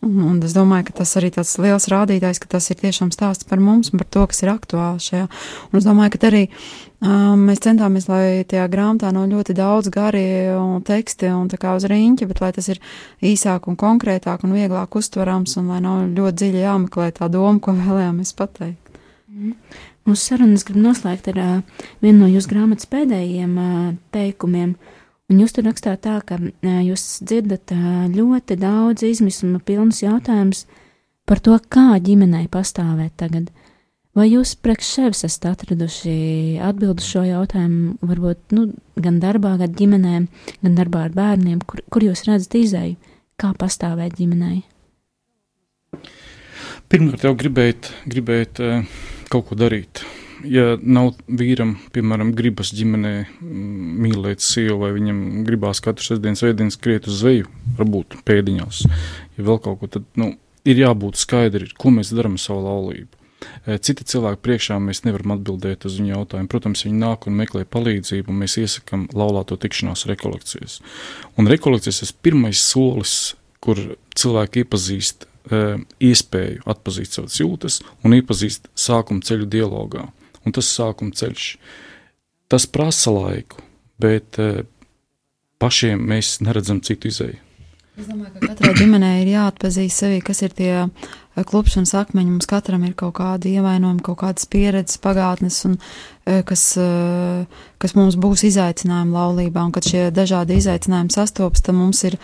Un, 0.00 0.14
un 0.24 0.38
es 0.40 0.54
domāju, 0.56 0.86
ka 0.88 0.94
tas 1.02 1.10
arī 1.20 1.28
tāds 1.34 1.50
liels 1.60 1.84
rādītājs, 1.92 2.38
ka 2.40 2.48
tas 2.54 2.70
ir 2.72 2.78
tiešām 2.80 3.10
stāsts 3.12 3.44
par 3.44 3.60
mums 3.60 3.90
un 3.92 4.00
par 4.00 4.08
to, 4.08 4.22
kas 4.30 4.40
ir 4.40 4.48
aktuāli 4.48 5.02
šajā. 5.04 5.26
Un 5.68 5.76
es 5.76 5.84
domāju, 5.84 6.14
ka 6.14 6.30
arī 6.30 6.40
um, 7.04 7.44
mēs 7.48 7.62
centāmies, 7.64 8.06
lai 8.10 8.42
tajā 8.48 8.66
grāmatā 8.72 9.10
nav 9.14 9.28
ļoti 9.30 9.56
daudz 9.56 9.90
gari 9.92 10.24
un 10.54 10.84
teksti 10.86 11.32
un 11.34 11.50
tā 11.52 11.58
kā 11.60 11.74
uz 11.78 11.86
riņķa, 11.90 12.28
bet 12.30 12.42
lai 12.44 12.52
tas 12.56 12.70
ir 12.72 12.80
īsāk 13.24 13.68
un 13.70 13.78
konkrētāk 13.80 14.44
un 14.46 14.56
vieglāk 14.56 14.96
uztverams 15.00 15.56
un 15.60 15.70
lai 15.72 15.80
nav 15.84 16.06
ļoti 16.16 16.42
dziļi 16.42 16.64
jāmeklē 16.64 17.10
tā 17.16 17.30
doma, 17.32 17.58
ko 17.60 17.76
vēlējāmies 17.80 18.34
pateikt. 18.38 19.00
Mm. 19.30 19.56
Mūsu 20.08 20.32
sarunas 20.32 20.64
grib 20.66 20.80
noslēgt 20.80 21.28
ar 21.30 21.40
uh, 21.40 21.84
vienu 22.00 22.24
no 22.24 22.30
jūsu 22.30 22.50
grāmatas 22.54 22.88
pēdējiem 22.90 23.56
uh, 23.60 23.90
teikumiem. 24.16 24.74
Un 25.30 25.38
jūs 25.38 25.54
tur 25.54 25.68
rakstāt 25.68 26.00
tā, 26.02 26.16
ka 26.26 26.40
jūs 26.82 27.20
dzirdat 27.22 27.70
ļoti 28.10 28.56
daudz 28.58 29.04
izmisuma 29.06 29.60
pilnus 29.62 30.00
jautājumus 30.02 30.64
par 31.22 31.38
to, 31.38 31.54
kā 31.70 32.00
ģimenei 32.02 32.48
pastāvēt 32.50 33.14
tagad. 33.22 33.52
Vai 34.18 34.26
jūs 34.26 34.56
priekš 34.58 34.88
sevis 34.96 35.22
esat 35.28 35.52
atraduši 35.52 36.12
atbildi 36.66 37.04
šo 37.06 37.22
jautājumu, 37.28 37.92
varbūt 38.02 38.54
nu, 38.56 38.64
gan 38.98 39.20
darbā, 39.22 39.52
gan 39.60 39.76
ģimenē, 39.78 40.14
gan 40.64 40.78
darbā 40.78 41.04
ar 41.06 41.14
bērniem, 41.14 41.60
kur, 41.62 41.84
kur 41.94 42.06
jūs 42.08 42.24
redzat 42.26 42.56
izēju, 42.58 42.96
kā 43.38 43.52
pastāvēt 43.60 44.16
ģimenei? 44.18 44.64
Pirmkārt, 46.90 47.22
jau 47.22 47.36
gribēt, 47.38 47.92
gribēt 48.10 48.58
eh, 48.66 48.82
kaut 49.30 49.46
ko 49.46 49.58
darīt. 49.58 50.02
Ja 50.42 50.74
nav 50.80 51.12
vīram, 51.28 51.76
piemēram, 51.94 52.32
gribas 52.34 52.72
ģimenē 52.74 53.14
mm, 53.20 53.94
mīlēt 54.02 54.42
sievu, 54.42 54.80
vai 54.82 54.90
viņam 54.96 55.22
gribās 55.46 55.82
katru 55.84 56.08
sestdienas 56.08 56.42
veidienu 56.42 56.74
skriet 56.74 57.06
uz 57.06 57.20
zveju, 57.20 57.46
varbūt 57.78 58.18
pēdiņās, 58.26 58.82
ja 59.36 59.46
vēl 59.46 59.62
kaut 59.62 59.82
ko, 59.84 59.92
tad 59.98 60.10
nu, 60.18 60.32
ir 60.66 60.82
jābūt 60.82 61.20
skaidri, 61.20 61.70
ko 61.78 61.94
mēs 61.94 62.10
darām 62.16 62.40
ar 62.40 62.42
savu 62.42 62.66
laulību. 62.66 63.19
Eh, 63.66 63.78
Cita 63.82 64.04
cilvēka 64.06 64.40
priekšā 64.44 64.78
mēs 64.82 65.02
nevaram 65.06 65.36
atbildēt 65.36 65.86
uz 65.88 65.98
viņu 66.00 66.14
jautājumu. 66.14 66.50
Protams, 66.52 66.84
viņi 66.86 67.00
nāk 67.00 67.26
un 67.28 67.36
meklē 67.40 67.64
palīdzību, 67.68 68.32
un 68.32 68.40
mēs 68.42 68.58
iesakām 68.60 69.08
laulāto 69.16 69.58
tikšanās 69.60 70.06
rekolekcijas. 70.10 70.78
Un 71.40 71.50
rekolekcijas 71.50 72.02
ir 72.06 72.14
pirmais 72.24 72.62
solis, 72.62 73.18
kur 73.60 73.80
cilvēki 74.16 74.64
iepazīst 74.64 75.26
eh, 75.26 75.76
iespēju 76.10 76.64
atpazīt 76.70 77.16
savas 77.16 77.36
jūtas 77.40 77.80
un 78.04 78.16
iepazīst 78.16 78.70
sākuma 78.78 79.24
ceļu 79.26 79.48
dialogā. 79.50 80.08
Un 80.46 80.56
tas 80.56 80.68
sākuma 80.72 81.12
ceļš, 81.16 81.52
tas 82.48 82.64
prasa 82.66 83.12
laiku, 83.12 83.60
bet 84.00 84.40
eh, 84.40 84.64
pašiem 85.60 86.00
mēs 86.12 86.38
neredzam 86.44 86.80
citu 86.84 87.12
izēju. 87.12 87.46
Es 88.00 88.06
domāju, 88.08 88.32
ka 88.38 88.52
katrai 88.54 88.72
ģimenei 88.78 89.16
ir 89.24 89.32
jāatpazīst 89.34 90.02
sevi, 90.04 90.20
kas 90.24 90.40
ir 90.46 90.54
tie 90.56 90.72
klupšanas 91.46 91.94
akmeņi. 92.02 92.34
Mums 92.34 92.48
katram 92.50 92.84
ir 92.86 92.94
kaut 92.98 93.16
kādi 93.18 93.54
ievainojumi, 93.56 94.02
kaut 94.06 94.20
kādas 94.22 94.46
pieredzes, 94.50 95.00
pagātnes, 95.02 95.60
un 95.68 95.76
eh, 95.78 96.42
kas, 96.46 96.64
eh, 96.80 97.66
kas 97.82 97.96
mums 97.98 98.18
būs 98.20 98.46
izaicinājumi 98.50 99.16
laulībā. 99.16 99.64
Un 99.64 99.74
kad 99.76 99.86
šie 99.86 100.08
dažādi 100.14 100.58
izaicinājumi 100.60 101.14
sastopas, 101.14 101.64
tad 101.64 101.78
mums 101.78 102.04
ir 102.08 102.18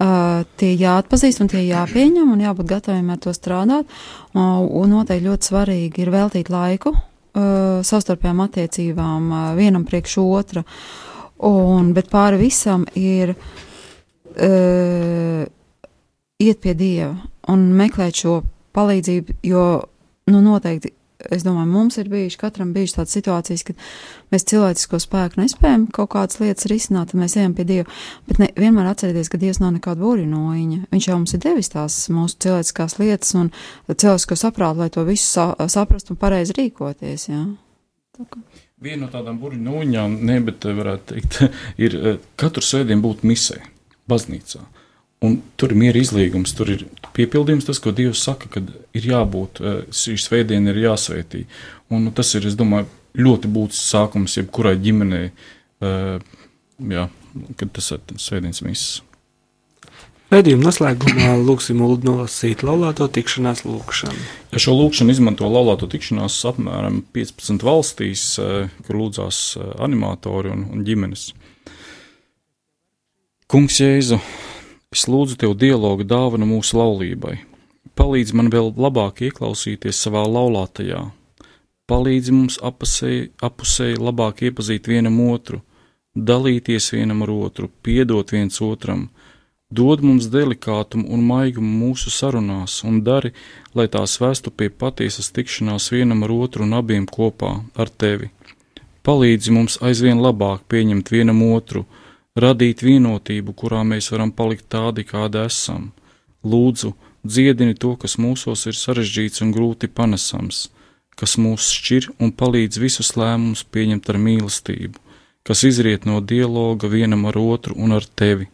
uh, 0.00 0.40
tie 0.60 0.72
jāatpazīst 0.80 1.42
un 1.44 1.50
tie 1.52 1.62
jāpieņem 1.66 2.32
un 2.32 2.42
jābūt 2.44 2.70
gataviem 2.70 3.12
ar 3.12 3.20
to 3.22 3.30
strādāt. 3.36 3.84
Un, 4.34 4.42
un 4.64 4.86
noteikti 4.94 5.28
ļoti 5.28 5.42
svarīgi 5.52 6.04
ir 6.04 6.12
veltīt 6.14 6.48
laiku 6.52 6.90
uh, 6.94 7.02
savstarpējām 7.86 8.40
attiecībām 8.46 9.22
uh, 9.30 9.38
vienam 9.58 9.84
priekš 9.88 10.12
otra. 10.24 10.62
Un, 11.46 11.82
bet 11.96 12.06
pāri 12.12 12.36
visam 12.40 12.82
ir 12.98 13.26
uh, 13.34 15.42
iet 16.40 16.58
pie 16.64 16.74
Dieva 16.76 17.14
un 17.52 17.58
meklēt 17.76 18.14
šo 18.22 18.40
palīdzību, 18.76 19.36
jo, 19.46 19.66
nu, 20.30 20.40
noteikti, 20.44 20.92
es 21.28 21.44
domāju, 21.44 21.68
mums 21.70 21.98
ir 22.00 22.08
bijuši, 22.10 22.38
katram 22.40 22.72
bijušas 22.74 22.96
tādas 22.96 23.16
situācijas, 23.16 23.64
kad 23.68 23.82
mēs 24.32 24.46
cilvēcisko 24.50 25.00
spēku 25.02 25.40
nespējam 25.42 25.86
kaut 25.92 26.12
kādas 26.14 26.40
lietas 26.40 26.68
risināt, 26.70 27.12
tad 27.12 27.20
mēs 27.20 27.36
ejam 27.36 27.54
pie 27.58 27.66
Dieva, 27.68 27.98
bet 28.28 28.40
ne, 28.40 28.48
vienmēr 28.56 28.88
atcerieties, 28.92 29.30
ka 29.32 29.40
Dievs 29.40 29.60
nav 29.62 29.74
nekāda 29.76 30.00
burinoņa. 30.00 30.86
Viņš 30.94 31.10
jau 31.10 31.18
mums 31.18 31.36
ir 31.36 31.44
devis 31.44 31.72
tās 31.74 31.98
mūsu 32.12 32.40
cilvēciskās 32.46 32.96
lietas 33.02 33.36
un 33.38 33.52
cilvēcisko 33.90 34.38
saprātu, 34.40 34.84
lai 34.84 34.90
to 34.94 35.04
visu 35.08 35.28
sa 35.28 35.50
saprastu 35.68 36.14
un 36.14 36.22
pareizi 36.22 36.56
rīkoties, 36.56 37.28
jā. 37.32 37.44
Tā 38.16 38.26
kā. 38.30 38.42
Viena 38.80 39.04
no 39.04 39.12
tādām 39.12 39.36
burbuļsūņām, 39.42 40.20
ne, 40.24 40.38
bet 40.44 40.64
eh, 40.64 40.76
varētu 40.76 41.12
teikt, 41.12 41.40
ir 41.84 41.96
eh, 41.98 42.20
katru 42.40 42.64
svētdienu 42.64 43.04
būt 43.04 43.26
misē, 43.28 43.58
baznīcā. 44.08 44.62
Un 45.24 45.36
tur 45.60 45.74
ir 45.74 45.76
miera 45.76 46.00
izlīgums, 46.00 46.54
tur 46.56 46.70
ir 46.72 46.86
piepildījums, 47.16 47.66
tas, 47.68 47.80
ko 47.82 47.92
Dievs 47.92 48.22
saka, 48.24 48.48
kad 48.54 48.70
ir 48.96 49.10
jābūt, 49.10 49.60
eh, 49.60 49.82
šī 49.92 50.16
svētdiena 50.16 50.72
ir 50.72 50.86
jāsvētī. 50.86 51.44
Un 51.92 52.08
nu, 52.08 52.14
tas 52.16 52.32
ir, 52.38 52.46
es 52.48 52.56
domāju, 52.56 52.88
ļoti 53.18 53.50
būtisks 53.52 53.92
sākums 53.92 54.38
jebkurai 54.38 54.76
ģimenei, 54.78 55.32
jā, 55.80 57.08
kad 57.58 57.72
tas 57.74 57.90
ir 57.90 58.04
svētdienas 58.14 58.62
misijas. 58.62 59.00
Raidījuma 60.30 60.68
noslēgumā 60.68 61.32
lūksim 61.42 61.80
Ulu 61.82 61.96
nolasīt 62.06 62.60
laulāto 62.62 63.08
tikšanās 63.10 63.64
lūkšanu. 63.66 64.20
Ja 64.52 64.60
šo 64.62 64.76
lūkšanu 64.78 65.10
izmanto 65.10 65.48
laulāto 65.50 65.88
tikšanās 65.90 66.36
apmēram 66.52 67.00
15 67.16 67.64
valstīs, 67.66 68.22
eh, 68.38 68.68
kur 68.86 69.00
lūdzās 69.00 69.40
eh, 69.58 69.72
animatori 69.82 70.52
un, 70.54 70.68
un 70.70 70.84
ģimenes. 70.86 71.32
Kungs 73.50 73.80
Jēzu, 73.82 74.20
es 74.90 75.06
lūdzu 75.06 75.36
Tev 75.38 75.52
dialogu 75.54 76.02
dāvanu 76.02 76.48
mūsu 76.50 76.78
laulībai. 76.80 77.36
Palīdzi 77.94 78.34
man 78.34 78.48
vēl 78.50 78.72
labāk 78.74 79.20
ieklausīties 79.28 80.00
savā 80.04 80.24
laulātajā. 80.26 81.04
Palīdzi 81.90 82.34
mums 82.34 82.56
apusēji, 82.70 83.28
apusēji 83.48 84.00
labāk 84.02 84.42
iepazīt 84.48 84.90
vienam 84.90 85.20
otru, 85.30 85.60
dalīties 86.14 86.90
vienam 86.94 87.22
ar 87.22 87.30
otru, 87.36 87.70
piedot 87.86 88.34
viens 88.34 88.58
otram, 88.66 89.08
Dod 89.70 90.00
mums 90.02 90.26
delikātumu 90.26 91.06
un 91.14 91.20
maigumu 91.22 91.68
mūsu 91.84 92.10
sarunās, 92.10 92.80
un 92.82 93.04
dari, 93.06 93.30
lai 93.78 93.86
tās 93.86 94.16
vestu 94.18 94.50
pie 94.50 94.66
patiesas 94.66 95.30
tikšanās 95.30 95.92
vienam 95.94 96.24
ar 96.26 96.32
otru 96.34 96.66
un 96.66 96.74
abiem 96.74 97.06
kopā 97.06 97.52
ar 97.78 97.92
tevi. 98.02 98.32
Palīdzi 99.06 99.54
mums 99.54 99.78
aizvien 99.86 100.18
labāk 100.18 100.66
pieņemt 100.66 101.12
vienam 101.14 101.44
otru, 101.46 101.84
radīt 102.44 102.84
vienotību, 102.86 103.54
kurā 103.56 103.82
mēs 103.86 104.10
varam 104.12 104.32
palikt 104.32 104.68
tādi, 104.72 105.04
kādi 105.06 105.44
esam. 105.44 105.90
Lūdzu, 106.44 106.94
dziedini 107.24 107.76
to, 107.76 107.96
kas 108.00 108.16
mūsos 108.20 108.66
ir 108.70 108.78
sarežģīts 108.78 109.44
un 109.44 109.52
grūti 109.56 109.90
panesams, 109.92 110.68
kas 111.16 111.36
mūs 111.36 111.68
šķir 111.76 112.12
un 112.18 112.32
palīdz 112.32 112.80
visus 112.80 113.12
lēmumus 113.20 113.66
pieņemt 113.68 114.08
ar 114.08 114.20
mīlestību, 114.28 114.96
kas 115.44 115.66
izriet 115.68 116.08
no 116.08 116.20
dialoga 116.20 116.88
vienam 116.88 117.28
ar 117.28 117.36
otru 117.40 117.76
un 117.76 117.98
ar 117.98 118.08
tevi 118.16 118.48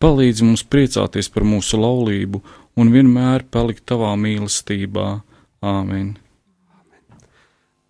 Palīdzi 0.00 0.46
mums 0.48 0.62
priecāties 0.64 1.26
par 1.28 1.44
mūsu 1.44 1.76
laulību 1.76 2.38
un 2.80 2.92
vienmēr 2.94 3.44
palikt 3.52 3.84
tavā 3.90 4.14
mīlestībā. 4.16 5.08
Āmen! 5.60 6.14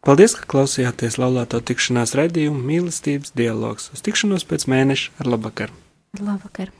Paldies, 0.00 0.32
ka 0.32 0.46
klausījāties 0.48 1.18
laulāto 1.20 1.58
tikšanās 1.60 2.14
raidījumu 2.16 2.62
mīlestības 2.64 3.34
dialogs. 3.36 3.90
Uz 3.92 4.00
tikšanos 4.00 4.46
pēc 4.48 4.64
mēneša 4.72 5.20
ar 5.20 5.28
labvakar! 5.28 5.74
Labvakar! 6.16 6.72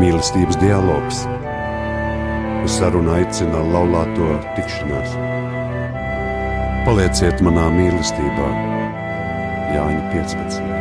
Mīlestības 0.00 0.56
dialogs. 0.64 1.20
Uz 2.64 2.78
sarunu 2.78 3.12
aicina 3.18 3.60
laulāto 3.74 4.30
tikšanās. 4.56 5.12
Palieciet 6.88 7.44
manā 7.44 7.68
mīlestībā, 7.76 8.48
Jāņa 9.76 10.08
15. 10.16 10.75